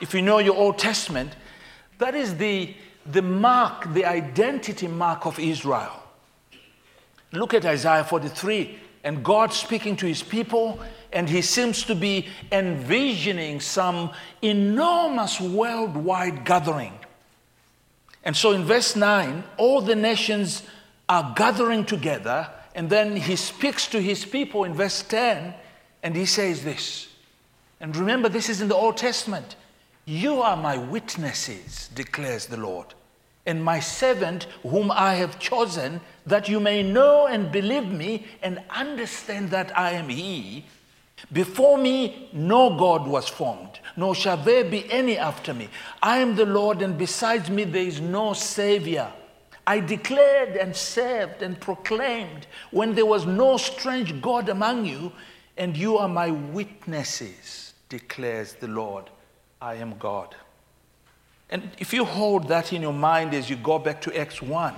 If 0.00 0.14
you 0.14 0.22
know 0.22 0.38
your 0.38 0.56
Old 0.56 0.78
Testament, 0.78 1.34
that 1.98 2.14
is 2.14 2.36
the, 2.36 2.74
the 3.06 3.22
mark, 3.22 3.92
the 3.92 4.04
identity 4.04 4.88
mark 4.88 5.26
of 5.26 5.38
Israel. 5.38 6.02
Look 7.32 7.54
at 7.54 7.64
Isaiah 7.64 8.04
43, 8.04 8.78
and 9.02 9.24
God 9.24 9.52
speaking 9.52 9.96
to 9.96 10.06
his 10.06 10.22
people, 10.22 10.80
and 11.12 11.28
he 11.28 11.42
seems 11.42 11.84
to 11.84 11.94
be 11.94 12.28
envisioning 12.50 13.60
some 13.60 14.12
enormous 14.42 15.40
worldwide 15.40 16.44
gathering. 16.44 16.92
And 18.24 18.36
so 18.36 18.52
in 18.52 18.64
verse 18.64 18.96
9, 18.96 19.44
all 19.58 19.80
the 19.80 19.94
nations 19.94 20.62
are 21.08 21.34
gathering 21.36 21.84
together, 21.84 22.50
and 22.74 22.88
then 22.88 23.16
he 23.16 23.36
speaks 23.36 23.86
to 23.88 24.00
his 24.00 24.24
people 24.24 24.64
in 24.64 24.74
verse 24.74 25.02
10, 25.02 25.54
and 26.02 26.16
he 26.16 26.24
says 26.24 26.64
this. 26.64 27.08
And 27.80 27.94
remember, 27.96 28.28
this 28.28 28.48
is 28.48 28.60
in 28.60 28.68
the 28.68 28.74
Old 28.74 28.96
Testament. 28.96 29.56
You 30.06 30.42
are 30.42 30.56
my 30.56 30.76
witnesses, 30.76 31.88
declares 31.94 32.44
the 32.46 32.58
Lord, 32.58 32.92
and 33.46 33.64
my 33.64 33.80
servant 33.80 34.44
whom 34.62 34.90
I 34.90 35.14
have 35.14 35.38
chosen, 35.38 36.00
that 36.26 36.46
you 36.46 36.60
may 36.60 36.82
know 36.82 37.26
and 37.26 37.50
believe 37.50 37.88
me 37.88 38.26
and 38.42 38.62
understand 38.68 39.50
that 39.50 39.76
I 39.78 39.92
am 39.92 40.10
He. 40.10 40.66
Before 41.32 41.78
me, 41.78 42.28
no 42.34 42.76
God 42.76 43.06
was 43.06 43.28
formed, 43.30 43.80
nor 43.96 44.14
shall 44.14 44.36
there 44.36 44.64
be 44.64 44.90
any 44.92 45.16
after 45.16 45.54
me. 45.54 45.68
I 46.02 46.18
am 46.18 46.36
the 46.36 46.44
Lord, 46.44 46.82
and 46.82 46.98
besides 46.98 47.48
me, 47.48 47.64
there 47.64 47.86
is 47.86 48.00
no 48.00 48.34
Savior. 48.34 49.10
I 49.66 49.80
declared 49.80 50.56
and 50.56 50.76
served 50.76 51.40
and 51.40 51.58
proclaimed 51.58 52.46
when 52.70 52.94
there 52.94 53.06
was 53.06 53.24
no 53.24 53.56
strange 53.56 54.20
God 54.20 54.50
among 54.50 54.84
you, 54.84 55.12
and 55.56 55.74
you 55.74 55.96
are 55.96 56.08
my 56.08 56.30
witnesses, 56.30 57.72
declares 57.88 58.52
the 58.54 58.68
Lord. 58.68 59.08
I 59.64 59.76
am 59.76 59.96
God. 59.98 60.34
And 61.48 61.70
if 61.78 61.94
you 61.94 62.04
hold 62.04 62.48
that 62.48 62.74
in 62.74 62.82
your 62.82 62.92
mind 62.92 63.32
as 63.32 63.48
you 63.48 63.56
go 63.56 63.78
back 63.78 64.02
to 64.02 64.14
Acts 64.14 64.42
1, 64.42 64.74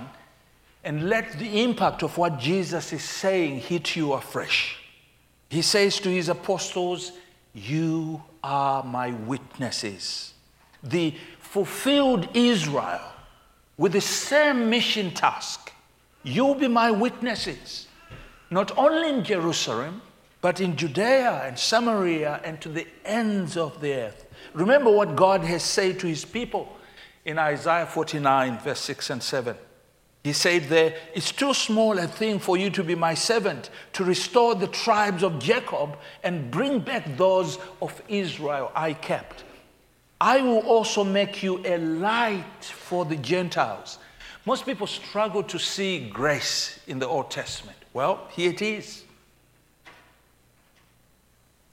and 0.85 1.09
let 1.09 1.37
the 1.37 1.61
impact 1.61 2.03
of 2.03 2.17
what 2.17 2.39
Jesus 2.39 2.93
is 2.93 3.03
saying 3.03 3.59
hit 3.59 3.97
you 3.97 4.13
afresh. 4.13 4.77
He 5.49 5.61
says 5.61 5.99
to 5.99 6.09
his 6.09 6.29
apostles, 6.29 7.11
You 7.53 8.23
are 8.41 8.81
my 8.81 9.11
witnesses. 9.11 10.33
The 10.81 11.13
fulfilled 11.39 12.29
Israel 12.33 13.11
with 13.77 13.91
the 13.91 13.99
same 13.99 14.69
mission 14.69 15.11
task. 15.11 15.73
You'll 16.23 16.55
be 16.55 16.69
my 16.69 16.91
witnesses, 16.91 17.87
not 18.49 18.77
only 18.77 19.09
in 19.09 19.25
Jerusalem, 19.25 20.01
but 20.47 20.61
in 20.61 20.77
Judea 20.77 21.41
and 21.43 21.59
Samaria 21.59 22.39
and 22.41 22.61
to 22.61 22.69
the 22.69 22.87
ends 23.03 23.57
of 23.57 23.81
the 23.81 23.93
earth. 23.93 24.25
Remember 24.53 24.89
what 24.89 25.17
God 25.17 25.41
has 25.43 25.61
said 25.61 25.99
to 25.99 26.07
his 26.07 26.23
people 26.23 26.73
in 27.25 27.37
Isaiah 27.37 27.85
49, 27.85 28.59
verse 28.59 28.79
6 28.79 29.09
and 29.09 29.21
7. 29.21 29.57
He 30.23 30.31
said 30.31 30.69
there, 30.69 30.95
It's 31.13 31.33
too 31.33 31.53
small 31.53 31.99
a 31.99 32.07
thing 32.07 32.39
for 32.39 32.55
you 32.55 32.69
to 32.69 32.81
be 32.81 32.95
my 32.95 33.13
servant, 33.13 33.71
to 33.91 34.05
restore 34.05 34.55
the 34.55 34.67
tribes 34.67 35.21
of 35.21 35.37
Jacob 35.37 35.97
and 36.23 36.49
bring 36.49 36.79
back 36.79 37.17
those 37.17 37.57
of 37.81 38.01
Israel 38.07 38.71
I 38.73 38.93
kept. 38.93 39.43
I 40.21 40.39
will 40.39 40.59
also 40.59 41.03
make 41.03 41.43
you 41.43 41.61
a 41.65 41.77
light 41.77 42.63
for 42.63 43.03
the 43.03 43.17
Gentiles. 43.17 43.99
Most 44.45 44.65
people 44.65 44.87
struggle 44.87 45.43
to 45.43 45.59
see 45.59 46.07
grace 46.09 46.79
in 46.87 46.99
the 46.99 47.07
Old 47.09 47.31
Testament. 47.31 47.75
Well, 47.91 48.29
here 48.31 48.51
it 48.51 48.61
is. 48.61 49.03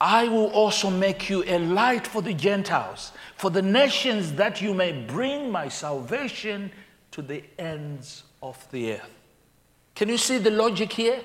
I 0.05 0.27
will 0.27 0.51
also 0.51 0.91
make 0.91 1.31
you 1.31 1.43
a 1.47 1.57
light 1.57 2.05
for 2.05 2.21
the 2.21 2.35
Gentiles, 2.35 3.11
for 3.37 3.49
the 3.49 3.63
nations, 3.63 4.33
that 4.33 4.61
you 4.61 4.71
may 4.71 4.91
bring 4.91 5.49
my 5.49 5.67
salvation 5.67 6.71
to 7.09 7.23
the 7.23 7.43
ends 7.57 8.21
of 8.43 8.55
the 8.69 8.93
earth. 8.93 9.09
Can 9.95 10.09
you 10.09 10.19
see 10.19 10.37
the 10.37 10.51
logic 10.51 10.93
here? 10.93 11.21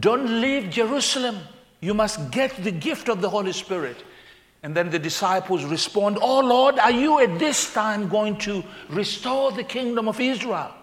Don't 0.00 0.40
leave 0.40 0.70
Jerusalem. 0.70 1.38
You 1.80 1.94
must 1.94 2.32
get 2.32 2.64
the 2.64 2.72
gift 2.72 3.08
of 3.08 3.20
the 3.20 3.30
Holy 3.30 3.52
Spirit. 3.52 4.02
And 4.64 4.74
then 4.74 4.90
the 4.90 4.98
disciples 4.98 5.62
respond, 5.62 6.18
Oh 6.20 6.40
Lord, 6.40 6.80
are 6.80 6.90
you 6.90 7.20
at 7.20 7.38
this 7.38 7.72
time 7.72 8.08
going 8.08 8.38
to 8.38 8.64
restore 8.88 9.52
the 9.52 9.62
kingdom 9.62 10.08
of 10.08 10.18
Israel? 10.18 10.74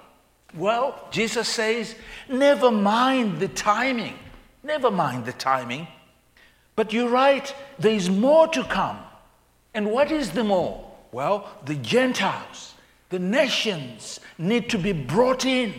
Well, 0.56 1.10
Jesus 1.12 1.50
says, 1.50 1.96
Never 2.30 2.72
mind 2.72 3.42
the 3.42 3.50
timing. 3.50 4.18
Never 4.64 4.90
mind 4.90 5.26
the 5.26 5.34
timing. 5.34 5.90
But 6.76 6.94
you're 6.94 7.10
right, 7.10 7.54
there 7.80 7.94
is 7.94 8.10
more 8.10 8.48
to 8.50 8.64
come. 8.64 9.00
And 9.74 9.92
what 9.92 10.12
is 10.12 10.32
the 10.32 10.44
more? 10.44 10.92
Well, 11.12 11.48
the 11.66 11.76
Gentiles 11.76 12.74
the 13.14 13.20
nations 13.20 14.20
need 14.40 14.72
to 14.72 14.80
be 14.80 14.92
brought 14.92 15.46
in. 15.46 15.72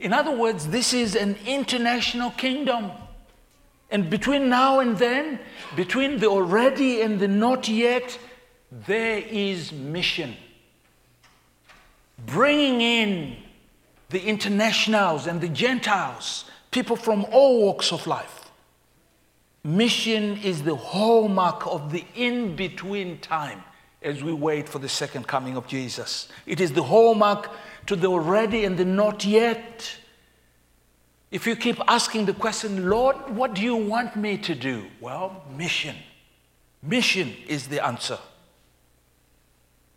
In 0.00 0.14
other 0.14 0.34
words, 0.34 0.68
this 0.68 0.94
is 0.94 1.14
an 1.14 1.36
international 1.44 2.30
kingdom. 2.30 2.90
And 3.90 4.08
between 4.08 4.48
now 4.48 4.80
and 4.80 4.96
then, 4.96 5.40
between 5.76 6.20
the 6.20 6.28
already 6.28 7.02
and 7.02 7.20
the 7.20 7.28
not 7.28 7.68
yet, 7.68 8.18
there 8.72 9.18
is 9.18 9.74
mission. 9.74 10.38
Bringing 12.24 12.80
in 12.80 13.36
the 14.08 14.22
internationals 14.24 15.26
and 15.26 15.42
the 15.42 15.48
Gentiles, 15.48 16.46
people 16.70 16.96
from 16.96 17.26
all 17.30 17.60
walks 17.60 17.92
of 17.92 18.06
life. 18.06 18.37
Mission 19.64 20.36
is 20.38 20.62
the 20.62 20.76
hallmark 20.76 21.66
of 21.66 21.90
the 21.92 22.04
in 22.14 22.56
between 22.56 23.18
time 23.18 23.62
as 24.02 24.22
we 24.22 24.32
wait 24.32 24.68
for 24.68 24.78
the 24.78 24.88
second 24.88 25.26
coming 25.26 25.56
of 25.56 25.66
Jesus. 25.66 26.28
It 26.46 26.60
is 26.60 26.72
the 26.72 26.84
hallmark 26.84 27.50
to 27.86 27.96
the 27.96 28.06
already 28.06 28.64
and 28.64 28.76
the 28.76 28.84
not 28.84 29.24
yet. 29.24 29.96
If 31.30 31.46
you 31.46 31.56
keep 31.56 31.78
asking 31.88 32.26
the 32.26 32.32
question, 32.32 32.88
Lord, 32.88 33.16
what 33.30 33.54
do 33.54 33.62
you 33.62 33.76
want 33.76 34.16
me 34.16 34.38
to 34.38 34.54
do? 34.54 34.86
Well, 35.00 35.42
mission. 35.56 35.96
Mission 36.82 37.34
is 37.46 37.68
the 37.68 37.84
answer. 37.84 38.18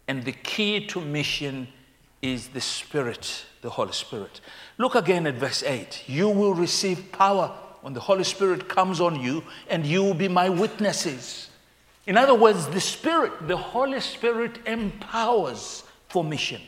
And 0.08 0.26
the 0.26 0.32
key 0.34 0.88
to 0.88 1.00
mission 1.00 1.68
is 2.22 2.50
the 2.50 2.62
Spirit, 2.62 3.46
the 3.62 3.70
Holy 3.70 3.94
Spirit. 3.94 4.42
Look 4.78 4.96
again 4.96 5.28
at 5.28 5.36
verse 5.36 5.64
8. 5.64 6.04
You 6.08 6.28
will 6.30 6.54
receive 6.54 7.12
power 7.12 7.56
when 7.82 7.94
the 7.94 8.00
Holy 8.00 8.24
Spirit 8.24 8.70
comes 8.70 9.02
on 9.02 9.20
you, 9.20 9.44
and 9.70 9.86
you 9.86 10.04
will 10.04 10.14
be 10.14 10.28
my 10.28 10.50
witnesses. 10.50 11.50
In 12.08 12.18
other 12.18 12.34
words, 12.34 12.68
the 12.68 12.82
Spirit, 12.82 13.48
the 13.48 13.58
Holy 13.58 14.00
Spirit 14.00 14.60
empowers 14.66 15.84
for 16.10 16.24
mission. 16.24 16.62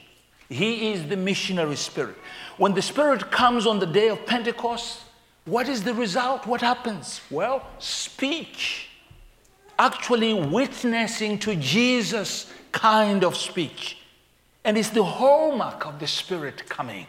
He 0.49 0.91
is 0.91 1.07
the 1.07 1.17
missionary 1.17 1.75
spirit. 1.75 2.15
When 2.57 2.73
the 2.73 2.81
Spirit 2.81 3.31
comes 3.31 3.65
on 3.65 3.79
the 3.79 3.85
day 3.85 4.09
of 4.09 4.25
Pentecost, 4.25 4.99
what 5.45 5.67
is 5.67 5.83
the 5.83 5.93
result? 5.93 6.45
What 6.45 6.61
happens? 6.61 7.21
Well, 7.31 7.65
speech. 7.79 8.89
Actually, 9.79 10.33
witnessing 10.33 11.39
to 11.39 11.55
Jesus 11.55 12.51
kind 12.71 13.23
of 13.23 13.35
speech. 13.35 13.97
And 14.63 14.77
it's 14.77 14.89
the 14.89 15.03
hallmark 15.03 15.85
of 15.85 15.99
the 15.99 16.07
Spirit 16.07 16.69
coming. 16.69 17.07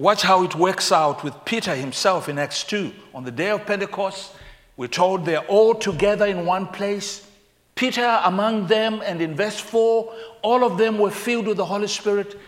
Watch 0.00 0.22
how 0.22 0.44
it 0.44 0.54
works 0.54 0.92
out 0.92 1.22
with 1.22 1.34
Peter 1.44 1.74
himself 1.74 2.30
in 2.30 2.38
Acts 2.38 2.64
2. 2.64 2.90
On 3.12 3.22
the 3.22 3.30
day 3.30 3.50
of 3.50 3.66
Pentecost, 3.66 4.32
we're 4.78 4.86
told 4.86 5.26
they're 5.26 5.40
all 5.40 5.74
together 5.74 6.24
in 6.24 6.46
one 6.46 6.68
place. 6.68 7.28
Peter 7.74 8.18
among 8.24 8.66
them, 8.68 9.02
and 9.04 9.20
in 9.20 9.36
verse 9.36 9.60
4, 9.60 10.10
all 10.40 10.64
of 10.64 10.78
them 10.78 10.96
were 10.96 11.10
filled 11.10 11.46
with 11.46 11.58
the 11.58 11.66
Holy 11.66 11.86
Spirit, 11.86 12.40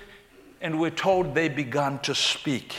and 0.62 0.80
we're 0.80 0.88
told 0.88 1.34
they 1.34 1.50
began 1.50 1.98
to 1.98 2.14
speak 2.14 2.74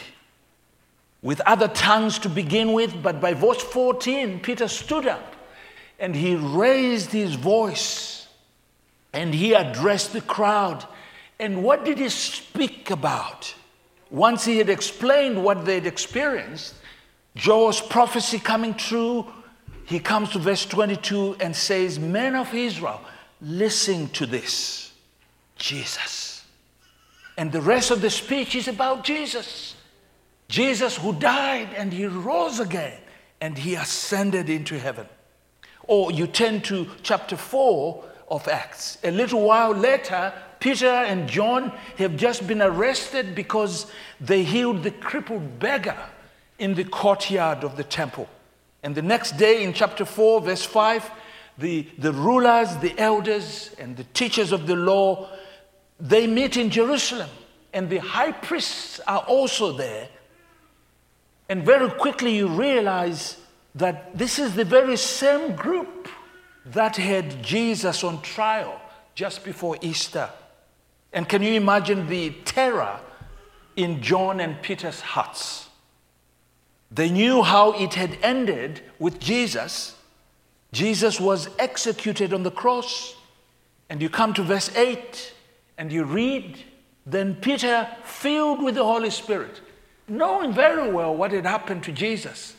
with 1.21 1.39
other 1.41 1.67
tongues 1.67 2.17
to 2.17 2.29
begin 2.29 2.73
with, 2.73 3.03
but 3.03 3.21
by 3.21 3.35
verse 3.35 3.61
14, 3.61 4.39
Peter 4.39 4.67
stood 4.67 5.05
up 5.05 5.35
and 5.99 6.15
he 6.15 6.35
raised 6.35 7.11
his 7.11 7.35
voice 7.35 8.27
and 9.13 9.35
he 9.35 9.53
addressed 9.53 10.13
the 10.13 10.21
crowd. 10.21 10.83
And 11.39 11.63
what 11.63 11.85
did 11.85 11.99
he 11.99 12.09
speak 12.09 12.89
about? 12.89 13.53
Once 14.13 14.45
he 14.45 14.59
had 14.59 14.69
explained 14.69 15.43
what 15.43 15.65
they'd 15.65 15.87
experienced, 15.87 16.75
Joel's 17.35 17.81
prophecy 17.81 18.37
coming 18.37 18.75
true, 18.75 19.25
he 19.85 19.99
comes 19.99 20.29
to 20.29 20.39
verse 20.39 20.67
22 20.67 21.37
and 21.39 21.55
says, 21.55 21.97
Men 21.97 22.35
of 22.35 22.53
Israel, 22.53 23.01
listen 23.41 24.07
to 24.09 24.27
this 24.27 24.93
Jesus. 25.55 26.45
And 27.39 27.51
the 27.51 27.61
rest 27.61 27.89
of 27.89 28.01
the 28.01 28.11
speech 28.11 28.53
is 28.53 28.67
about 28.67 29.03
Jesus. 29.03 29.75
Jesus 30.47 30.95
who 30.95 31.13
died 31.13 31.69
and 31.75 31.91
he 31.91 32.05
rose 32.05 32.59
again 32.59 32.99
and 33.41 33.57
he 33.57 33.73
ascended 33.73 34.47
into 34.47 34.77
heaven. 34.77 35.07
Or 35.87 36.11
you 36.11 36.27
turn 36.27 36.61
to 36.61 36.87
chapter 37.01 37.35
4 37.35 38.03
of 38.29 38.47
Acts. 38.47 38.99
A 39.03 39.09
little 39.09 39.41
while 39.41 39.71
later, 39.71 40.31
Peter 40.63 40.87
and 40.87 41.27
John 41.27 41.73
have 41.97 42.15
just 42.15 42.47
been 42.47 42.61
arrested 42.61 43.35
because 43.35 43.85
they 44.21 44.43
healed 44.43 44.81
the 44.81 44.91
crippled 44.91 45.59
beggar 45.59 45.97
in 46.57 46.73
the 46.75 46.85
courtyard 46.85 47.65
of 47.65 47.75
the 47.75 47.83
temple. 47.83 48.29
And 48.81 48.95
the 48.95 49.01
next 49.01 49.35
day, 49.35 49.65
in 49.65 49.73
chapter 49.73 50.05
4, 50.05 50.39
verse 50.39 50.63
5, 50.63 51.11
the, 51.57 51.85
the 51.97 52.13
rulers, 52.13 52.77
the 52.77 52.97
elders, 52.97 53.75
and 53.77 53.97
the 53.97 54.05
teachers 54.13 54.53
of 54.53 54.65
the 54.65 54.77
law, 54.77 55.27
they 55.99 56.27
meet 56.27 56.55
in 56.55 56.69
Jerusalem. 56.69 57.29
And 57.73 57.89
the 57.89 57.97
high 57.97 58.31
priests 58.31 59.01
are 59.05 59.25
also 59.27 59.73
there. 59.73 60.07
And 61.49 61.65
very 61.65 61.89
quickly 61.89 62.37
you 62.37 62.47
realize 62.47 63.35
that 63.75 64.17
this 64.17 64.39
is 64.39 64.55
the 64.55 64.63
very 64.63 64.95
same 64.95 65.57
group 65.57 66.07
that 66.67 66.95
had 66.95 67.43
Jesus 67.43 68.01
on 68.01 68.21
trial 68.21 68.79
just 69.13 69.43
before 69.43 69.77
Easter. 69.81 70.29
And 71.13 71.29
can 71.29 71.43
you 71.43 71.53
imagine 71.53 72.07
the 72.07 72.31
terror 72.43 72.99
in 73.75 74.01
John 74.01 74.39
and 74.39 74.61
Peter's 74.61 74.99
hearts? 74.99 75.69
They 76.91 77.09
knew 77.09 77.41
how 77.43 77.71
it 77.73 77.93
had 77.93 78.17
ended 78.21 78.81
with 78.99 79.19
Jesus. 79.19 79.95
Jesus 80.71 81.19
was 81.19 81.49
executed 81.59 82.33
on 82.33 82.43
the 82.43 82.51
cross. 82.51 83.15
And 83.89 84.01
you 84.01 84.09
come 84.09 84.33
to 84.33 84.43
verse 84.43 84.75
8 84.75 85.33
and 85.77 85.91
you 85.91 86.03
read, 86.03 86.57
then 87.05 87.35
Peter, 87.35 87.87
filled 88.03 88.63
with 88.63 88.75
the 88.75 88.83
Holy 88.83 89.09
Spirit, 89.09 89.61
knowing 90.07 90.53
very 90.53 90.91
well 90.91 91.15
what 91.15 91.31
had 91.31 91.45
happened 91.45 91.83
to 91.83 91.91
Jesus, 91.91 92.55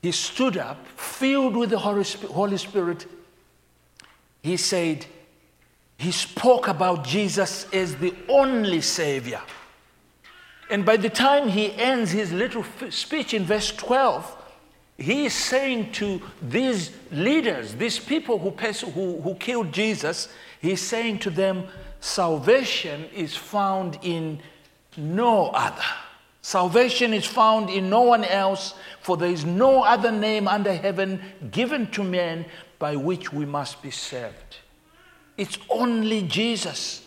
he 0.00 0.12
stood 0.12 0.56
up, 0.56 0.86
filled 0.96 1.56
with 1.56 1.70
the 1.70 1.78
Holy 1.78 2.56
Spirit. 2.56 3.06
He 4.42 4.56
said, 4.56 5.06
he 6.00 6.12
spoke 6.12 6.66
about 6.66 7.04
Jesus 7.04 7.66
as 7.74 7.94
the 7.96 8.14
only 8.26 8.80
Savior. 8.80 9.42
And 10.70 10.82
by 10.82 10.96
the 10.96 11.10
time 11.10 11.46
he 11.46 11.74
ends 11.74 12.10
his 12.10 12.32
little 12.32 12.64
speech 12.88 13.34
in 13.34 13.44
verse 13.44 13.70
12, 13.72 14.34
he 14.96 15.26
is 15.26 15.34
saying 15.34 15.92
to 15.92 16.22
these 16.40 16.92
leaders, 17.12 17.74
these 17.74 17.98
people 17.98 18.38
who, 18.38 18.48
who, 18.48 19.20
who 19.20 19.34
killed 19.34 19.72
Jesus, 19.72 20.30
he's 20.62 20.80
saying 20.80 21.18
to 21.18 21.28
them, 21.28 21.66
salvation 22.00 23.04
is 23.14 23.36
found 23.36 23.98
in 24.00 24.40
no 24.96 25.48
other. 25.48 25.84
Salvation 26.40 27.12
is 27.12 27.26
found 27.26 27.68
in 27.68 27.90
no 27.90 28.00
one 28.00 28.24
else, 28.24 28.72
for 29.02 29.18
there 29.18 29.28
is 29.28 29.44
no 29.44 29.82
other 29.82 30.10
name 30.10 30.48
under 30.48 30.72
heaven 30.72 31.20
given 31.50 31.90
to 31.90 32.02
men 32.02 32.46
by 32.78 32.96
which 32.96 33.34
we 33.34 33.44
must 33.44 33.82
be 33.82 33.90
saved. 33.90 34.56
It's 35.40 35.56
only 35.70 36.20
Jesus. 36.24 37.02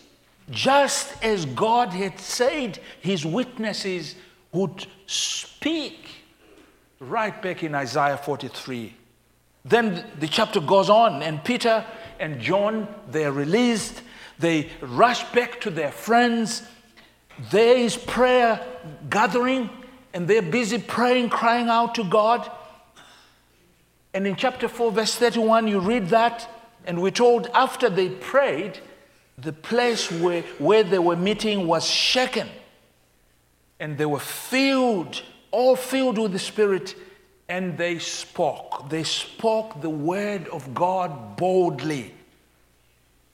Just 0.50 1.22
as 1.22 1.46
God 1.46 1.90
had 1.90 2.18
said 2.18 2.80
his 3.00 3.24
witnesses 3.24 4.16
would 4.50 4.88
speak 5.06 6.08
right 6.98 7.40
back 7.40 7.62
in 7.62 7.76
Isaiah 7.76 8.16
43. 8.16 8.92
Then 9.64 10.04
the 10.18 10.26
chapter 10.26 10.58
goes 10.60 10.90
on, 10.90 11.22
and 11.22 11.44
Peter 11.44 11.86
and 12.18 12.40
John, 12.40 12.88
they're 13.08 13.30
released. 13.30 14.02
They 14.40 14.68
rush 14.80 15.22
back 15.30 15.60
to 15.60 15.70
their 15.70 15.92
friends. 15.92 16.64
There 17.52 17.76
is 17.76 17.96
prayer 17.96 18.60
gathering, 19.08 19.70
and 20.12 20.26
they're 20.26 20.42
busy 20.42 20.78
praying, 20.78 21.28
crying 21.28 21.68
out 21.68 21.94
to 21.94 22.02
God. 22.02 22.50
And 24.12 24.26
in 24.26 24.34
chapter 24.34 24.66
4, 24.66 24.90
verse 24.90 25.14
31, 25.14 25.68
you 25.68 25.78
read 25.78 26.08
that, 26.08 26.50
and 26.86 27.00
we're 27.00 27.10
told 27.10 27.48
after 27.54 27.88
they 27.88 28.08
prayed, 28.08 28.80
the 29.38 29.52
place 29.52 30.10
where, 30.10 30.42
where 30.58 30.84
they 30.84 30.98
were 30.98 31.16
meeting 31.16 31.66
was 31.66 31.84
shaken. 31.84 32.48
And 33.80 33.98
they 33.98 34.06
were 34.06 34.20
filled, 34.20 35.22
all 35.50 35.76
filled 35.76 36.18
with 36.18 36.32
the 36.32 36.38
Spirit, 36.38 36.94
and 37.48 37.76
they 37.76 37.98
spoke. 37.98 38.88
They 38.88 39.02
spoke 39.04 39.80
the 39.80 39.90
word 39.90 40.48
of 40.48 40.74
God 40.74 41.36
boldly. 41.36 42.14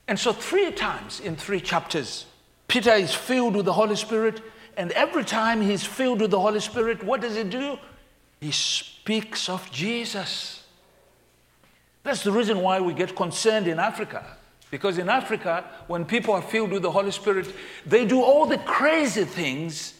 And 0.07 0.19
so, 0.19 0.33
three 0.33 0.71
times 0.71 1.19
in 1.19 1.35
three 1.35 1.61
chapters, 1.61 2.25
Peter 2.67 2.91
is 2.91 3.13
filled 3.13 3.55
with 3.55 3.65
the 3.65 3.73
Holy 3.73 3.95
Spirit, 3.95 4.41
and 4.75 4.91
every 4.93 5.23
time 5.23 5.61
he's 5.61 5.85
filled 5.85 6.21
with 6.21 6.31
the 6.31 6.39
Holy 6.39 6.59
Spirit, 6.59 7.03
what 7.03 7.21
does 7.21 7.35
he 7.35 7.43
do? 7.43 7.77
He 8.39 8.51
speaks 8.51 9.47
of 9.47 9.71
Jesus. 9.71 10.60
That's 12.03 12.23
the 12.23 12.31
reason 12.31 12.59
why 12.61 12.79
we 12.79 12.93
get 12.93 13.15
concerned 13.15 13.67
in 13.67 13.79
Africa 13.79 14.25
because 14.71 14.97
in 14.97 15.09
Africa, 15.09 15.65
when 15.87 16.05
people 16.05 16.33
are 16.33 16.41
filled 16.41 16.71
with 16.71 16.81
the 16.81 16.91
Holy 16.91 17.11
Spirit, 17.11 17.53
they 17.85 18.05
do 18.05 18.21
all 18.23 18.45
the 18.45 18.57
crazy 18.59 19.25
things 19.25 19.93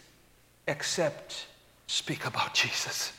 except 0.66 1.46
speak 1.88 2.26
about 2.26 2.54
Jesus. 2.54 3.12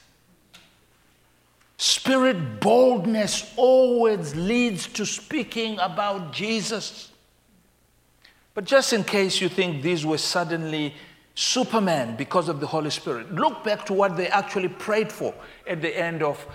Spirit 1.77 2.61
boldness 2.61 3.53
always 3.57 4.35
leads 4.35 4.87
to 4.89 5.05
speaking 5.05 5.79
about 5.79 6.33
Jesus. 6.33 7.11
But 8.55 8.65
just 8.65 8.95
in 8.95 9.05
case 9.05 9.41
you 9.41 9.51
think 9.51 9.83
these 9.83 10.07
were 10.07 10.19
suddenly 10.19 10.95
Superman 11.35 12.17
because 12.17 12.49
of 12.49 12.61
the 12.61 12.67
Holy 12.67 12.91
Spirit, 12.91 13.35
look 13.35 13.63
back 13.63 13.85
to 13.87 13.93
what 13.93 14.17
they 14.17 14.29
actually 14.29 14.69
prayed 14.69 15.13
for 15.13 15.35
at 15.67 15.83
the 15.83 15.95
end 15.99 16.23
of 16.23 16.47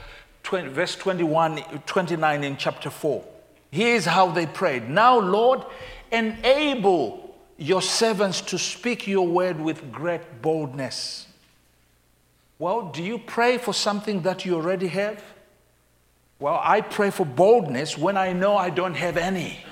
20, 0.48 0.70
verse 0.70 0.96
21, 0.96 1.62
29 1.86 2.44
in 2.46 2.56
chapter 2.56 2.90
4. 2.90 3.22
Here's 3.70 4.06
how 4.06 4.32
they 4.32 4.46
prayed 4.46 4.90
Now, 4.90 5.20
Lord, 5.20 5.66
enable 6.10 7.36
your 7.58 7.82
servants 7.82 8.40
to 8.44 8.58
speak 8.58 9.08
your 9.08 9.28
word 9.28 9.60
with 9.60 9.92
great 9.92 10.42
boldness. 10.42 11.28
Well, 12.60 12.94
do 12.94 13.04
you 13.04 13.18
pray 13.18 13.58
for 13.58 13.74
something 13.74 14.22
that 14.22 14.46
you 14.46 14.56
already 14.56 14.88
have? 14.88 15.22
Well, 16.40 16.62
I 16.64 16.80
pray 16.80 17.10
for 17.10 17.26
boldness 17.26 17.98
when 17.98 18.16
I 18.16 18.32
know 18.32 18.56
I 18.56 18.70
don't 18.70 18.96
have 18.96 19.18
any. 19.18 19.66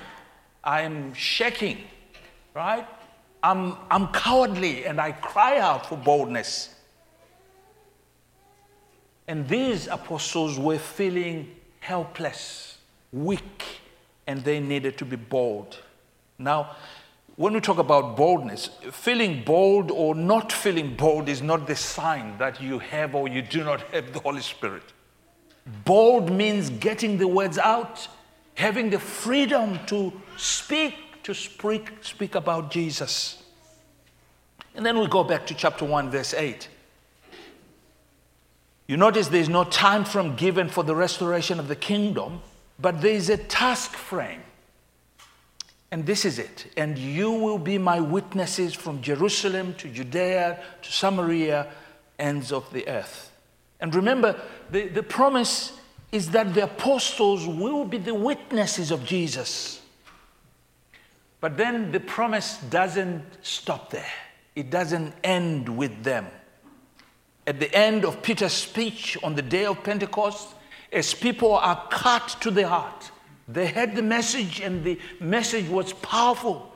I'm 0.62 1.14
shaking, 1.14 1.78
right? 2.54 2.86
I'm, 3.42 3.76
I'm 3.90 4.08
cowardly 4.08 4.84
and 4.84 5.00
I 5.00 5.12
cry 5.12 5.58
out 5.58 5.86
for 5.86 5.96
boldness. 5.96 6.75
And 9.28 9.48
these 9.48 9.88
apostles 9.88 10.58
were 10.58 10.78
feeling 10.78 11.54
helpless, 11.80 12.78
weak, 13.12 13.64
and 14.26 14.44
they 14.44 14.60
needed 14.60 14.98
to 14.98 15.04
be 15.04 15.16
bold. 15.16 15.78
Now, 16.38 16.76
when 17.36 17.52
we 17.52 17.60
talk 17.60 17.78
about 17.78 18.16
boldness, 18.16 18.70
feeling 18.92 19.42
bold 19.44 19.90
or 19.90 20.14
not 20.14 20.52
feeling 20.52 20.96
bold 20.96 21.28
is 21.28 21.42
not 21.42 21.66
the 21.66 21.76
sign 21.76 22.38
that 22.38 22.62
you 22.62 22.78
have 22.78 23.14
or 23.14 23.28
you 23.28 23.42
do 23.42 23.62
not 23.62 23.82
have 23.92 24.12
the 24.12 24.20
Holy 24.20 24.40
Spirit. 24.40 24.82
Bold 25.84 26.30
means 26.30 26.70
getting 26.70 27.18
the 27.18 27.28
words 27.28 27.58
out, 27.58 28.08
having 28.54 28.88
the 28.90 28.98
freedom 28.98 29.78
to 29.86 30.12
speak, 30.36 30.94
to 31.24 31.34
speak, 31.34 31.90
speak 32.00 32.36
about 32.36 32.70
Jesus. 32.70 33.42
And 34.74 34.86
then 34.86 34.98
we 34.98 35.06
go 35.06 35.24
back 35.24 35.46
to 35.46 35.54
chapter 35.54 35.84
1, 35.84 36.10
verse 36.10 36.32
8. 36.32 36.68
You 38.86 38.96
notice 38.96 39.28
there's 39.28 39.48
no 39.48 39.64
time 39.64 40.04
frame 40.04 40.36
given 40.36 40.68
for 40.68 40.84
the 40.84 40.94
restoration 40.94 41.58
of 41.58 41.68
the 41.68 41.76
kingdom 41.76 42.40
but 42.78 43.00
there 43.00 43.14
is 43.14 43.30
a 43.30 43.36
task 43.36 43.92
frame. 43.92 44.42
And 45.90 46.04
this 46.04 46.24
is 46.24 46.38
it. 46.38 46.66
And 46.76 46.98
you 46.98 47.30
will 47.30 47.58
be 47.58 47.78
my 47.78 48.00
witnesses 48.00 48.74
from 48.74 49.00
Jerusalem 49.00 49.74
to 49.78 49.88
Judea 49.88 50.62
to 50.82 50.92
Samaria, 50.92 51.68
ends 52.18 52.52
of 52.52 52.70
the 52.72 52.86
earth. 52.88 53.32
And 53.80 53.94
remember, 53.94 54.40
the, 54.70 54.88
the 54.88 55.02
promise 55.02 55.72
is 56.12 56.30
that 56.30 56.54
the 56.54 56.64
apostles 56.64 57.46
will 57.46 57.84
be 57.84 57.98
the 57.98 58.14
witnesses 58.14 58.90
of 58.90 59.04
Jesus. 59.04 59.80
But 61.40 61.56
then 61.56 61.92
the 61.92 62.00
promise 62.00 62.58
doesn't 62.70 63.22
stop 63.42 63.90
there, 63.90 64.12
it 64.54 64.70
doesn't 64.70 65.14
end 65.22 65.68
with 65.68 66.02
them. 66.02 66.26
At 67.46 67.60
the 67.60 67.72
end 67.74 68.04
of 68.04 68.22
Peter's 68.22 68.52
speech 68.52 69.16
on 69.22 69.34
the 69.34 69.42
day 69.42 69.66
of 69.66 69.82
Pentecost, 69.84 70.48
as 70.92 71.14
people 71.14 71.54
are 71.54 71.86
cut 71.90 72.36
to 72.40 72.50
the 72.50 72.68
heart, 72.68 73.10
they 73.48 73.68
heard 73.68 73.94
the 73.94 74.02
message 74.02 74.60
and 74.60 74.82
the 74.82 74.98
message 75.20 75.68
was 75.68 75.92
powerful. 75.92 76.72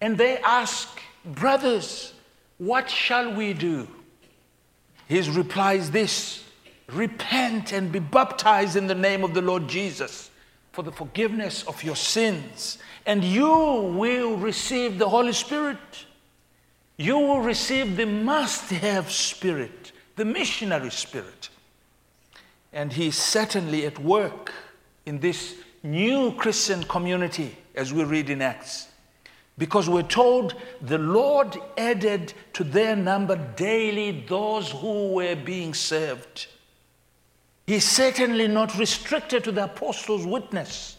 And 0.00 0.18
they 0.18 0.38
ask, 0.38 1.00
Brothers, 1.24 2.12
what 2.58 2.90
shall 2.90 3.32
we 3.32 3.52
do? 3.52 3.86
His 5.06 5.28
reply 5.28 5.74
is 5.74 5.90
this 5.90 6.42
Repent 6.88 7.72
and 7.72 7.90
be 7.90 7.98
baptized 7.98 8.76
in 8.76 8.86
the 8.86 8.94
name 8.94 9.24
of 9.24 9.34
the 9.34 9.42
Lord 9.42 9.68
Jesus 9.68 10.30
for 10.72 10.82
the 10.82 10.92
forgiveness 10.92 11.62
of 11.64 11.82
your 11.82 11.96
sins, 11.96 12.78
and 13.04 13.22
you 13.24 13.46
will 13.46 14.36
receive 14.36 14.98
the 14.98 15.08
Holy 15.08 15.32
Spirit. 15.32 15.78
You 16.96 17.18
will 17.18 17.40
receive 17.40 17.96
the 17.96 18.06
must 18.06 18.70
have 18.70 19.10
spirit, 19.10 19.81
the 20.16 20.24
missionary 20.24 20.90
spirit. 20.90 21.48
And 22.72 22.92
he 22.92 23.08
is 23.08 23.16
certainly 23.16 23.86
at 23.86 23.98
work 23.98 24.52
in 25.04 25.20
this 25.20 25.54
new 25.82 26.32
Christian 26.32 26.84
community, 26.84 27.56
as 27.74 27.92
we 27.92 28.04
read 28.04 28.30
in 28.30 28.40
Acts. 28.40 28.88
Because 29.58 29.88
we're 29.88 30.02
told 30.02 30.54
the 30.80 30.98
Lord 30.98 31.58
added 31.76 32.32
to 32.54 32.64
their 32.64 32.96
number 32.96 33.36
daily 33.56 34.24
those 34.26 34.70
who 34.70 35.12
were 35.12 35.36
being 35.36 35.74
saved. 35.74 36.46
He's 37.66 37.88
certainly 37.88 38.48
not 38.48 38.76
restricted 38.78 39.44
to 39.44 39.52
the 39.52 39.64
apostles' 39.64 40.26
witness. 40.26 40.96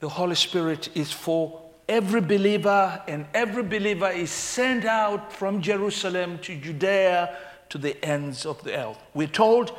The 0.00 0.08
Holy 0.08 0.34
Spirit 0.34 0.88
is 0.96 1.12
for 1.12 1.62
every 1.90 2.20
believer, 2.20 3.02
and 3.08 3.26
every 3.34 3.64
believer 3.64 4.08
is 4.08 4.30
sent 4.30 4.84
out 4.84 5.32
from 5.32 5.60
Jerusalem 5.60 6.38
to 6.38 6.56
Judea 6.56 7.36
to 7.68 7.78
the 7.78 8.02
ends 8.04 8.46
of 8.46 8.62
the 8.62 8.78
earth. 8.78 8.98
We're 9.12 9.26
told 9.26 9.70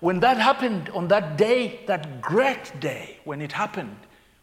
when 0.00 0.18
that 0.20 0.38
happened 0.38 0.88
on 0.90 1.08
that 1.08 1.36
day, 1.36 1.80
that 1.86 2.20
great 2.20 2.80
day, 2.80 3.18
when 3.24 3.40
it 3.40 3.52
happened, 3.52 3.96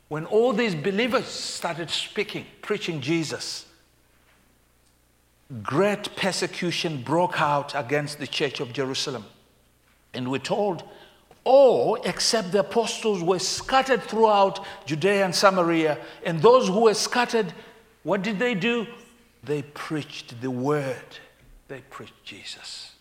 when 0.08 0.26
all 0.26 0.54
these 0.54 0.74
believers 0.74 1.26
started 1.26 1.90
speaking, 1.90 2.46
preaching 2.62 3.02
Jesus, 3.02 3.66
great 5.62 6.16
persecution 6.16 7.04
broke 7.04 7.42
out 7.42 7.76
against 7.76 8.20
the 8.20 8.28
church 8.28 8.62
of 8.62 8.72
Jerusalem. 8.72 9.26
And 10.14 10.32
we're 10.32 10.40
told 10.40 10.84
all 11.48 11.96
except 12.04 12.52
the 12.52 12.60
apostles 12.60 13.24
were 13.24 13.40
scattered 13.40 14.04
throughout 14.04 14.66
Judea 14.86 15.24
and 15.24 15.34
Samaria. 15.34 15.98
And 16.26 16.42
those 16.42 16.68
who 16.68 16.82
were 16.82 16.94
scattered, 16.94 17.54
what 18.04 18.22
did 18.22 18.38
they 18.38 18.54
do? 18.54 18.86
They 19.44 19.62
preached 19.62 20.42
the 20.42 20.52
word, 20.52 21.20
they 21.70 21.82
preached 21.90 22.24
Jesus. 22.26 22.92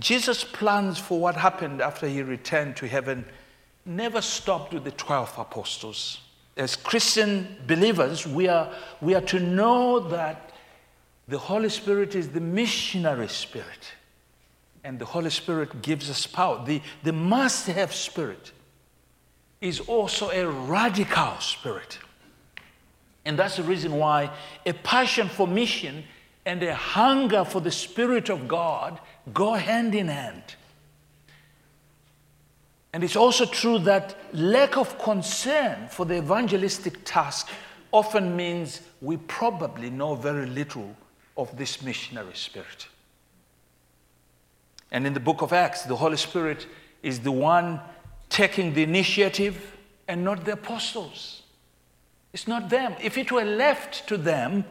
Jesus' 0.00 0.42
plans 0.42 0.98
for 0.98 1.20
what 1.20 1.36
happened 1.36 1.80
after 1.80 2.08
he 2.08 2.22
returned 2.22 2.76
to 2.76 2.88
heaven 2.88 3.24
never 3.86 4.20
stopped 4.20 4.74
with 4.74 4.82
the 4.82 4.90
12 4.90 5.38
apostles. 5.38 6.20
As 6.56 6.74
Christian 6.74 7.56
believers, 7.68 8.26
we 8.26 8.48
are, 8.48 8.72
we 9.00 9.14
are 9.14 9.20
to 9.22 9.38
know 9.38 10.00
that 10.00 10.50
the 11.28 11.38
Holy 11.38 11.68
Spirit 11.68 12.14
is 12.14 12.28
the 12.30 12.40
missionary 12.40 13.28
spirit, 13.28 13.92
and 14.84 14.98
the 14.98 15.04
Holy 15.06 15.30
Spirit 15.30 15.82
gives 15.82 16.10
us 16.10 16.26
power. 16.26 16.62
The, 16.64 16.80
the 17.02 17.12
must 17.12 17.66
have 17.66 17.92
spirit 17.94 18.52
is 19.60 19.80
also 19.80 20.30
a 20.30 20.46
radical 20.46 21.40
spirit. 21.40 21.98
And 23.24 23.38
that's 23.38 23.56
the 23.56 23.62
reason 23.62 23.96
why 23.96 24.30
a 24.66 24.74
passion 24.74 25.28
for 25.28 25.48
mission 25.48 26.04
and 26.44 26.62
a 26.62 26.74
hunger 26.74 27.44
for 27.44 27.62
the 27.62 27.70
Spirit 27.70 28.28
of 28.28 28.46
God 28.46 29.00
go 29.32 29.54
hand 29.54 29.94
in 29.94 30.08
hand. 30.08 30.42
And 32.92 33.02
it's 33.02 33.16
also 33.16 33.46
true 33.46 33.78
that 33.80 34.16
lack 34.34 34.76
of 34.76 34.98
concern 34.98 35.88
for 35.88 36.04
the 36.04 36.18
evangelistic 36.18 36.98
task 37.04 37.48
often 37.90 38.36
means 38.36 38.82
we 39.00 39.16
probably 39.16 39.88
know 39.88 40.14
very 40.14 40.46
little 40.46 40.94
of 41.36 41.56
this 41.56 41.80
missionary 41.82 42.34
spirit. 42.34 42.86
And 44.94 45.08
in 45.08 45.12
the 45.12 45.18
book 45.18 45.42
of 45.42 45.52
Acts, 45.52 45.82
the 45.82 45.96
Holy 45.96 46.16
Spirit 46.16 46.68
is 47.02 47.18
the 47.18 47.32
one 47.32 47.80
taking 48.28 48.74
the 48.74 48.84
initiative 48.84 49.76
and 50.06 50.22
not 50.22 50.44
the 50.44 50.52
apostles. 50.52 51.42
It's 52.32 52.46
not 52.46 52.70
them. 52.70 52.94
If 53.02 53.18
it 53.18 53.32
were 53.32 53.44
left 53.44 54.06
to 54.06 54.16
them, 54.16 54.64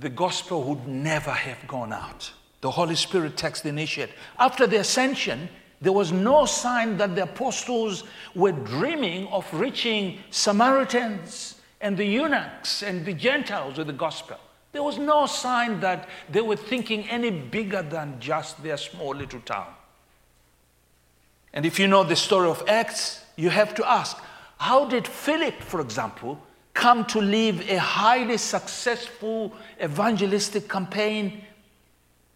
the 0.00 0.08
gospel 0.08 0.64
would 0.64 0.88
never 0.88 1.30
have 1.30 1.64
gone 1.68 1.92
out. 1.92 2.32
The 2.60 2.72
Holy 2.72 2.96
Spirit 2.96 3.36
takes 3.36 3.60
the 3.60 3.68
initiative. 3.68 4.16
After 4.36 4.66
the 4.66 4.80
ascension, 4.80 5.48
there 5.80 5.92
was 5.92 6.10
no 6.10 6.44
sign 6.44 6.96
that 6.96 7.14
the 7.14 7.22
apostles 7.22 8.02
were 8.34 8.50
dreaming 8.50 9.28
of 9.28 9.46
reaching 9.54 10.18
Samaritans 10.30 11.60
and 11.80 11.96
the 11.96 12.04
eunuchs 12.04 12.82
and 12.82 13.06
the 13.06 13.14
Gentiles 13.14 13.78
with 13.78 13.86
the 13.86 13.92
gospel. 13.92 14.38
There 14.74 14.82
was 14.82 14.98
no 14.98 15.26
sign 15.26 15.78
that 15.80 16.08
they 16.28 16.40
were 16.40 16.56
thinking 16.56 17.08
any 17.08 17.30
bigger 17.30 17.80
than 17.80 18.18
just 18.18 18.60
their 18.60 18.76
small 18.76 19.14
little 19.14 19.38
town. 19.38 19.72
And 21.52 21.64
if 21.64 21.78
you 21.78 21.86
know 21.86 22.02
the 22.02 22.16
story 22.16 22.48
of 22.50 22.60
Acts, 22.66 23.24
you 23.36 23.50
have 23.50 23.76
to 23.76 23.88
ask 23.88 24.16
how 24.58 24.86
did 24.86 25.06
Philip, 25.06 25.62
for 25.62 25.80
example, 25.80 26.40
come 26.74 27.04
to 27.04 27.20
lead 27.20 27.70
a 27.70 27.78
highly 27.78 28.36
successful 28.36 29.52
evangelistic 29.80 30.68
campaign 30.68 31.44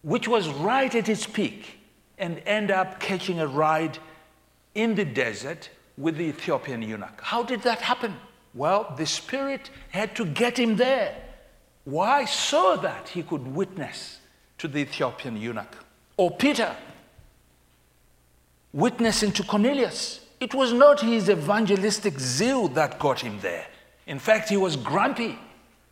which 0.02 0.28
was 0.28 0.48
right 0.48 0.94
at 0.94 1.08
its 1.08 1.26
peak, 1.26 1.80
and 2.18 2.40
end 2.46 2.70
up 2.70 3.00
catching 3.00 3.40
a 3.40 3.46
ride 3.48 3.98
in 4.76 4.94
the 4.94 5.04
desert 5.04 5.70
with 5.96 6.16
the 6.16 6.26
Ethiopian 6.26 6.82
eunuch. 6.82 7.20
How 7.20 7.42
did 7.42 7.62
that 7.62 7.80
happen? 7.80 8.14
Well, 8.54 8.94
the 8.96 9.06
Spirit 9.06 9.70
had 9.90 10.14
to 10.14 10.24
get 10.24 10.56
him 10.56 10.76
there. 10.76 11.16
Why? 11.88 12.26
So 12.26 12.76
that 12.76 13.08
he 13.08 13.22
could 13.22 13.46
witness 13.54 14.18
to 14.58 14.68
the 14.68 14.80
Ethiopian 14.80 15.38
eunuch. 15.38 15.74
Or 16.18 16.30
Peter, 16.30 16.76
witnessing 18.74 19.32
to 19.32 19.42
Cornelius. 19.42 20.20
It 20.38 20.52
was 20.52 20.74
not 20.74 21.00
his 21.00 21.30
evangelistic 21.30 22.18
zeal 22.20 22.68
that 22.68 22.98
got 22.98 23.20
him 23.20 23.40
there. 23.40 23.66
In 24.06 24.18
fact, 24.18 24.50
he 24.50 24.58
was 24.58 24.76
grumpy. 24.76 25.38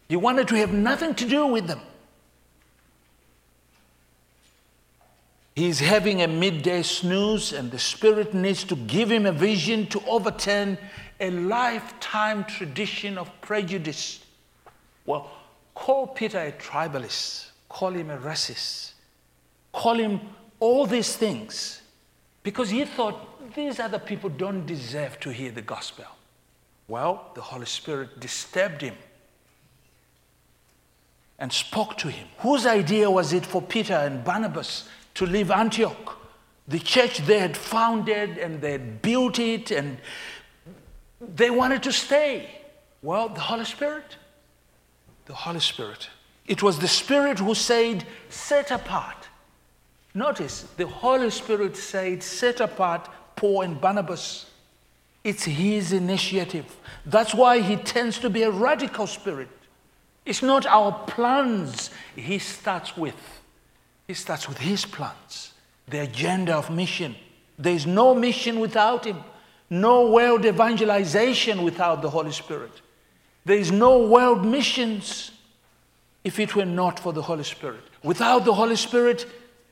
He 0.06 0.16
wanted 0.16 0.48
to 0.48 0.56
have 0.56 0.70
nothing 0.70 1.14
to 1.14 1.26
do 1.26 1.46
with 1.46 1.66
them. 1.66 1.80
He's 5.54 5.80
having 5.80 6.20
a 6.20 6.28
midday 6.28 6.82
snooze, 6.82 7.54
and 7.54 7.70
the 7.70 7.78
Spirit 7.78 8.34
needs 8.34 8.64
to 8.64 8.76
give 8.76 9.10
him 9.10 9.24
a 9.24 9.32
vision 9.32 9.86
to 9.86 10.02
overturn 10.06 10.76
a 11.20 11.30
lifetime 11.30 12.44
tradition 12.44 13.16
of 13.16 13.30
prejudice. 13.40 14.20
Well, 15.06 15.30
call 15.76 16.06
Peter 16.08 16.38
a 16.38 16.52
tribalist, 16.52 17.50
call 17.68 17.92
him 17.92 18.10
a 18.10 18.16
racist, 18.16 18.94
call 19.72 19.94
him 19.94 20.20
all 20.58 20.86
these 20.86 21.14
things, 21.14 21.82
because 22.42 22.70
he 22.70 22.84
thought 22.84 23.54
these 23.54 23.78
other 23.78 23.98
people 23.98 24.30
don't 24.30 24.66
deserve 24.66 25.20
to 25.20 25.30
hear 25.30 25.52
the 25.52 25.62
gospel. 25.62 26.06
Well, 26.88 27.30
the 27.34 27.42
Holy 27.42 27.66
Spirit 27.66 28.18
disturbed 28.18 28.80
him 28.80 28.94
and 31.38 31.52
spoke 31.52 31.98
to 31.98 32.08
him. 32.08 32.26
Whose 32.38 32.64
idea 32.64 33.10
was 33.10 33.32
it 33.32 33.44
for 33.44 33.60
Peter 33.60 33.94
and 33.94 34.24
Barnabas 34.24 34.88
to 35.14 35.26
leave 35.26 35.50
Antioch. 35.50 36.18
The 36.68 36.78
church 36.78 37.18
they 37.18 37.38
had 37.38 37.56
founded 37.56 38.38
and 38.38 38.60
they 38.60 38.72
had 38.72 39.02
built 39.02 39.38
it 39.38 39.70
and 39.70 39.98
they 41.20 41.50
wanted 41.50 41.82
to 41.82 41.92
stay. 41.92 42.62
Well, 43.02 43.28
the 43.28 43.40
Holy 43.40 43.64
Spirit. 43.64 44.16
The 45.26 45.34
Holy 45.34 45.60
Spirit. 45.60 46.08
It 46.46 46.62
was 46.62 46.78
the 46.78 46.88
Spirit 46.88 47.38
who 47.38 47.54
said, 47.54 48.04
set 48.28 48.70
apart. 48.70 49.28
Notice, 50.14 50.62
the 50.76 50.86
Holy 50.86 51.30
Spirit 51.30 51.76
said, 51.76 52.22
set 52.22 52.60
apart 52.60 53.08
Paul 53.36 53.62
and 53.62 53.80
Barnabas. 53.80 54.46
It's 55.24 55.44
his 55.44 55.92
initiative. 55.92 56.64
That's 57.04 57.34
why 57.34 57.60
he 57.60 57.76
tends 57.76 58.18
to 58.20 58.30
be 58.30 58.44
a 58.44 58.50
radical 58.50 59.06
spirit. 59.06 59.48
It's 60.24 60.42
not 60.42 60.66
our 60.66 60.92
plans 61.06 61.90
he 62.14 62.38
starts 62.38 62.96
with. 62.96 63.16
He 64.06 64.14
starts 64.14 64.48
with 64.48 64.58
his 64.58 64.84
plans, 64.84 65.52
the 65.88 66.00
agenda 66.00 66.54
of 66.54 66.70
mission. 66.70 67.16
There 67.58 67.74
is 67.74 67.86
no 67.86 68.14
mission 68.14 68.60
without 68.60 69.04
him. 69.04 69.22
no 69.68 70.10
world 70.10 70.44
evangelization 70.44 71.62
without 71.62 72.02
the 72.02 72.10
Holy 72.10 72.32
Spirit. 72.32 72.70
There 73.46 73.56
is 73.56 73.70
no 73.70 74.04
world 74.08 74.44
missions 74.44 75.30
if 76.24 76.40
it 76.40 76.56
were 76.56 76.64
not 76.64 76.98
for 76.98 77.12
the 77.12 77.22
Holy 77.22 77.44
Spirit. 77.44 77.80
Without 78.02 78.44
the 78.44 78.52
Holy 78.52 78.74
Spirit, 78.74 79.24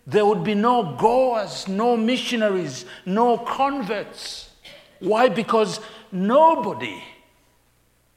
there 0.07 0.25
would 0.25 0.45
be 0.45 0.55
no 0.55 0.95
goers, 0.97 1.67
no 1.67 1.97
missionaries, 1.97 2.85
no 3.05 3.37
converts. 3.37 4.51
Why? 5.01 5.29
Because 5.29 5.81
nobody 6.13 7.03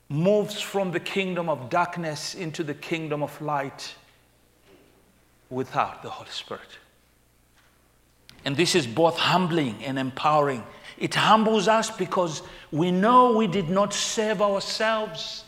moves 0.10 0.62
from 0.62 0.91
the 0.91 1.00
kingdom 1.00 1.50
of 1.50 1.72
darkness 1.72 2.36
into 2.36 2.63
the 2.63 2.76
kingdom 2.76 3.24
of 3.24 3.41
light 3.41 3.96
without 5.50 6.04
the 6.04 6.10
Holy 6.12 6.30
Spirit. 6.30 6.70
And 8.46 8.56
this 8.56 8.76
is 8.76 8.86
both 8.86 9.17
humbling 9.17 9.84
and 9.84 9.98
empowering. 9.98 10.63
It 11.00 11.15
humbles 11.15 11.67
us 11.67 11.89
because 11.89 12.43
we 12.72 12.91
know 12.91 13.36
we 13.36 13.48
did 13.48 13.70
not 13.70 13.91
save 13.91 14.39
ourselves 14.39 15.46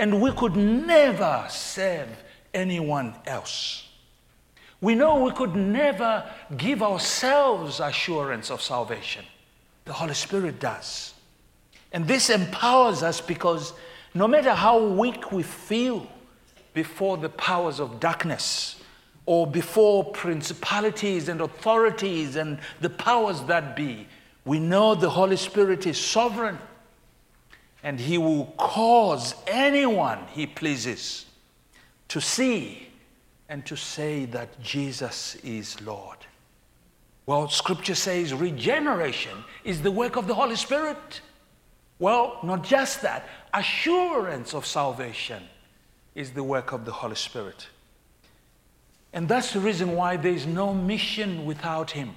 and 0.00 0.18
we 0.18 0.32
could 0.32 0.56
never 0.56 1.46
serve 1.50 2.08
anyone 2.54 3.14
else. 3.26 3.86
We 4.80 4.94
know 4.94 5.22
we 5.22 5.30
could 5.32 5.54
never 5.54 6.24
give 6.56 6.82
ourselves 6.82 7.80
assurance 7.80 8.50
of 8.50 8.62
salvation. 8.62 9.26
The 9.84 9.92
Holy 9.92 10.14
Spirit 10.14 10.58
does. 10.58 11.12
And 11.92 12.08
this 12.08 12.30
empowers 12.30 13.02
us 13.02 13.20
because 13.20 13.74
no 14.14 14.26
matter 14.26 14.54
how 14.54 14.82
weak 14.82 15.32
we 15.32 15.42
feel 15.42 16.06
before 16.72 17.18
the 17.18 17.28
powers 17.28 17.78
of 17.78 18.00
darkness 18.00 18.82
or 19.26 19.46
before 19.46 20.04
principalities 20.12 21.28
and 21.28 21.42
authorities 21.42 22.36
and 22.36 22.58
the 22.80 22.88
powers 22.88 23.42
that 23.42 23.76
be, 23.76 24.08
we 24.46 24.60
know 24.60 24.94
the 24.94 25.10
Holy 25.10 25.36
Spirit 25.36 25.86
is 25.86 26.00
sovereign 26.00 26.58
and 27.82 27.98
He 27.98 28.18
will 28.18 28.46
cause 28.56 29.34
anyone 29.46 30.18
He 30.32 30.46
pleases 30.46 31.26
to 32.08 32.20
see 32.20 32.88
and 33.48 33.64
to 33.66 33.76
say 33.76 34.26
that 34.26 34.60
Jesus 34.60 35.36
is 35.36 35.80
Lord. 35.82 36.18
Well, 37.26 37.48
Scripture 37.48 37.94
says 37.94 38.34
regeneration 38.34 39.44
is 39.64 39.82
the 39.82 39.90
work 39.90 40.16
of 40.16 40.26
the 40.26 40.34
Holy 40.34 40.56
Spirit. 40.56 41.20
Well, 41.98 42.38
not 42.42 42.64
just 42.64 43.02
that, 43.02 43.28
assurance 43.54 44.54
of 44.54 44.66
salvation 44.66 45.42
is 46.14 46.30
the 46.32 46.42
work 46.42 46.72
of 46.72 46.84
the 46.84 46.92
Holy 46.92 47.14
Spirit. 47.14 47.68
And 49.12 49.28
that's 49.28 49.52
the 49.52 49.60
reason 49.60 49.94
why 49.94 50.16
there 50.16 50.32
is 50.32 50.46
no 50.46 50.72
mission 50.72 51.44
without 51.44 51.90
Him. 51.90 52.16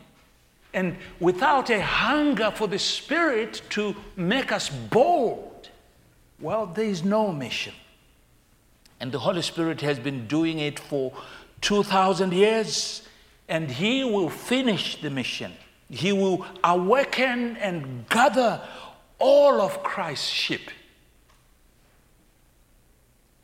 And 0.74 0.98
without 1.20 1.70
a 1.70 1.82
hunger 1.82 2.52
for 2.52 2.68
the 2.68 2.80
Spirit 2.80 3.62
to 3.72 3.96
make 4.16 4.52
us 4.52 4.70
bold, 4.70 5.53
well, 6.44 6.66
there 6.66 6.86
is 6.86 7.04
no 7.04 7.32
mission. 7.32 7.74
And 9.00 9.12
the 9.12 9.20
Holy 9.20 9.42
Spirit 9.42 9.82
has 9.82 9.98
been 9.98 10.28
doing 10.28 10.60
it 10.60 10.78
for 10.78 11.14
2,000 11.62 12.34
years, 12.34 13.08
and 13.48 13.72
He 13.72 14.04
will 14.04 14.30
finish 14.30 15.02
the 15.02 15.10
mission. 15.10 15.54
He 15.90 16.12
will 16.12 16.46
awaken 16.64 17.56
and 17.58 18.08
gather 18.10 18.62
all 19.20 19.62
of 19.62 19.82
Christ's 19.84 20.28
sheep. 20.28 20.70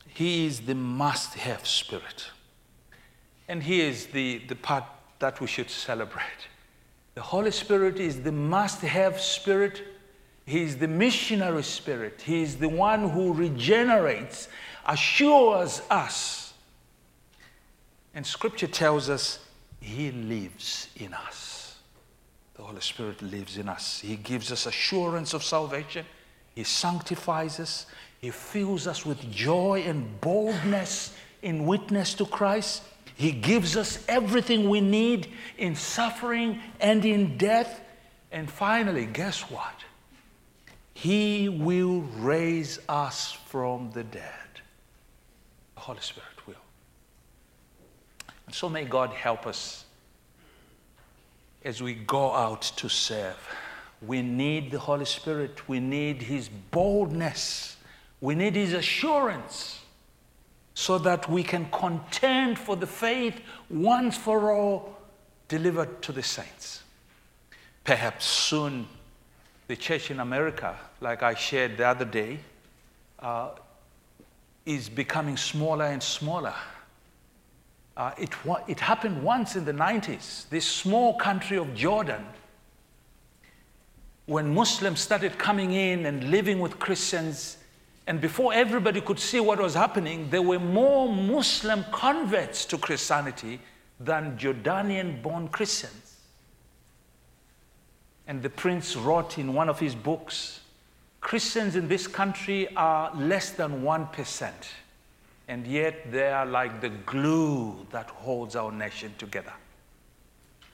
He 0.07 0.45
is 0.45 0.61
the 0.61 0.75
must 0.75 1.35
have 1.35 1.65
spirit. 1.65 2.31
And 3.47 3.63
here 3.63 3.85
is 3.85 4.07
the, 4.07 4.39
the 4.47 4.55
part 4.55 4.83
that 5.19 5.39
we 5.39 5.47
should 5.47 5.69
celebrate. 5.69 6.47
The 7.15 7.21
Holy 7.21 7.51
Spirit 7.51 7.99
is 7.99 8.21
the 8.21 8.31
must 8.31 8.81
have 8.81 9.21
spirit. 9.21 9.83
He 10.49 10.63
is 10.63 10.77
the 10.77 10.87
missionary 10.87 11.61
spirit. 11.61 12.23
He 12.25 12.41
is 12.41 12.57
the 12.57 12.69
one 12.69 13.07
who 13.07 13.33
regenerates 13.33 14.47
assures 14.83 15.83
us. 15.91 16.55
And 18.15 18.25
scripture 18.25 18.65
tells 18.65 19.11
us 19.11 19.45
he 19.79 20.09
lives 20.09 20.87
in 20.95 21.13
us. 21.13 21.77
The 22.55 22.63
Holy 22.63 22.81
Spirit 22.81 23.21
lives 23.21 23.59
in 23.59 23.69
us. 23.69 23.99
He 23.99 24.15
gives 24.15 24.51
us 24.51 24.65
assurance 24.65 25.35
of 25.35 25.43
salvation. 25.43 26.03
He 26.55 26.63
sanctifies 26.63 27.59
us. 27.59 27.85
He 28.19 28.31
fills 28.31 28.87
us 28.87 29.05
with 29.05 29.31
joy 29.31 29.83
and 29.85 30.19
boldness 30.19 31.13
in 31.43 31.67
witness 31.67 32.15
to 32.15 32.25
Christ. 32.25 32.81
He 33.13 33.33
gives 33.33 33.77
us 33.77 34.03
everything 34.07 34.67
we 34.67 34.81
need 34.81 35.31
in 35.59 35.75
suffering 35.75 36.59
and 36.79 37.05
in 37.05 37.37
death. 37.37 37.81
And 38.31 38.49
finally, 38.49 39.05
guess 39.05 39.41
what? 39.41 39.75
He 41.01 41.47
will 41.47 42.01
raise 42.17 42.77
us 42.89 43.31
from 43.31 43.91
the 43.91 44.03
dead. 44.03 44.33
The 45.75 45.79
Holy 45.79 46.01
Spirit 46.01 46.45
will. 46.45 46.55
And 48.45 48.53
so 48.53 48.67
may 48.67 48.83
God 48.83 49.11
help 49.11 49.47
us 49.47 49.85
as 51.63 51.81
we 51.81 51.93
go 51.93 52.33
out 52.33 52.63
to 52.75 52.89
serve. 52.89 53.37
We 54.05 54.21
need 54.21 54.71
the 54.71 54.79
Holy 54.79 55.05
Spirit. 55.05 55.69
We 55.69 55.79
need 55.79 56.21
His 56.21 56.49
boldness. 56.49 57.77
We 58.19 58.35
need 58.35 58.55
His 58.55 58.73
assurance 58.73 59.79
so 60.73 60.97
that 60.97 61.29
we 61.29 61.43
can 61.43 61.69
contend 61.71 62.59
for 62.59 62.75
the 62.75 62.87
faith 62.87 63.39
once 63.69 64.17
for 64.17 64.51
all 64.51 64.99
delivered 65.47 66.01
to 66.01 66.11
the 66.11 66.23
saints. 66.23 66.83
Perhaps 67.85 68.25
soon 68.25 68.85
the 69.69 69.75
church 69.75 70.09
in 70.09 70.19
America, 70.19 70.75
like 70.99 71.21
I 71.21 71.35
shared 71.35 71.77
the 71.77 71.87
other 71.87 72.03
day, 72.03 72.39
uh, 73.19 73.51
is 74.65 74.89
becoming 74.89 75.37
smaller 75.37 75.85
and 75.85 76.01
smaller. 76.01 76.55
Uh, 77.95 78.11
it, 78.17 78.31
it 78.67 78.79
happened 78.79 79.21
once 79.21 79.55
in 79.55 79.65
the 79.65 79.71
90s. 79.71 80.49
This 80.49 80.65
small 80.65 81.17
country 81.17 81.57
of 81.57 81.75
Jordan, 81.75 82.25
when 84.25 84.51
Muslims 84.55 85.01
started 85.01 85.37
coming 85.37 85.73
in 85.73 86.07
and 86.07 86.31
living 86.31 86.59
with 86.59 86.79
Christians, 86.79 87.57
and 88.07 88.19
before 88.19 88.51
everybody 88.51 89.01
could 89.01 89.19
see 89.19 89.39
what 89.39 89.61
was 89.61 89.75
happening, 89.75 90.31
there 90.31 90.41
were 90.41 90.57
more 90.57 91.13
Muslim 91.13 91.85
converts 91.91 92.65
to 92.65 92.79
Christianity 92.79 93.59
than 93.99 94.35
Jordanian 94.35 95.21
born 95.21 95.47
Christians. 95.47 96.08
And 98.29 98.43
the 98.43 98.49
prince 98.49 98.95
wrote 98.95 99.39
in 99.39 99.55
one 99.55 99.69
of 99.69 99.79
his 99.79 99.95
books 99.95 100.59
Christians 101.19 101.75
in 101.75 101.87
this 101.87 102.07
country 102.07 102.73
are 102.75 103.13
less 103.15 103.49
than 103.49 103.81
1%, 103.81 104.51
and 105.47 105.67
yet 105.67 106.11
they 106.11 106.31
are 106.31 106.45
like 106.45 106.79
the 106.79 106.89
glue 106.89 107.85
that 107.91 108.09
holds 108.09 108.55
our 108.55 108.71
nation 108.71 109.13
together. 109.17 109.51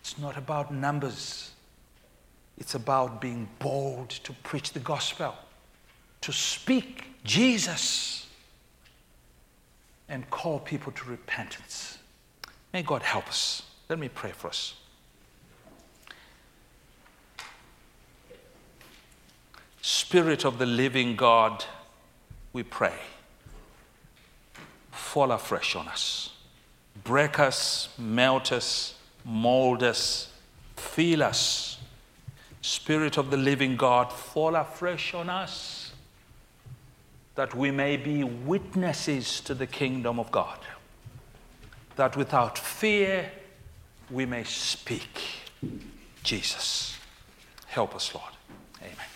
It's 0.02 0.20
not 0.20 0.38
about 0.38 0.72
numbers, 0.72 1.52
it's 2.58 2.76
about 2.76 3.22
being 3.22 3.48
bold 3.58 4.10
to 4.10 4.34
preach 4.44 4.74
the 4.74 4.82
gospel, 4.82 5.34
to 6.22 6.32
speak 6.34 7.06
Jesus, 7.24 8.28
and 10.10 10.30
call 10.30 10.60
people 10.60 10.92
to 10.92 11.10
repentance. 11.10 11.98
May 12.74 12.84
God 12.84 13.02
help 13.02 13.28
us. 13.30 13.64
Let 13.90 13.98
me 13.98 14.10
pray 14.10 14.32
for 14.32 14.50
us. 14.50 14.76
Spirit 19.88 20.46
of 20.46 20.58
the 20.58 20.66
living 20.66 21.16
God, 21.16 21.64
we 22.54 22.64
pray, 22.64 22.98
fall 24.90 25.32
afresh 25.32 25.76
on 25.76 25.88
us. 25.88 26.32
Break 27.04 27.38
us, 27.38 27.90
melt 28.00 28.52
us, 28.52 28.96
mold 29.24 29.84
us, 29.84 30.34
fill 30.76 31.22
us. 31.22 31.78
Spirit 32.64 33.20
of 33.20 33.30
the 33.30 33.38
living 33.38 33.76
God, 33.76 34.12
fall 34.12 34.56
afresh 34.56 35.14
on 35.14 35.30
us 35.30 35.94
that 37.36 37.54
we 37.54 37.70
may 37.70 37.96
be 37.96 38.24
witnesses 38.24 39.40
to 39.42 39.54
the 39.54 39.68
kingdom 39.68 40.20
of 40.20 40.32
God. 40.32 40.58
That 41.96 42.18
without 42.18 42.58
fear 42.58 43.30
we 44.10 44.26
may 44.26 44.46
speak 44.46 45.22
Jesus. 46.24 46.98
Help 47.68 47.96
us, 47.96 48.16
Lord. 48.16 48.34
Amen. 48.82 49.15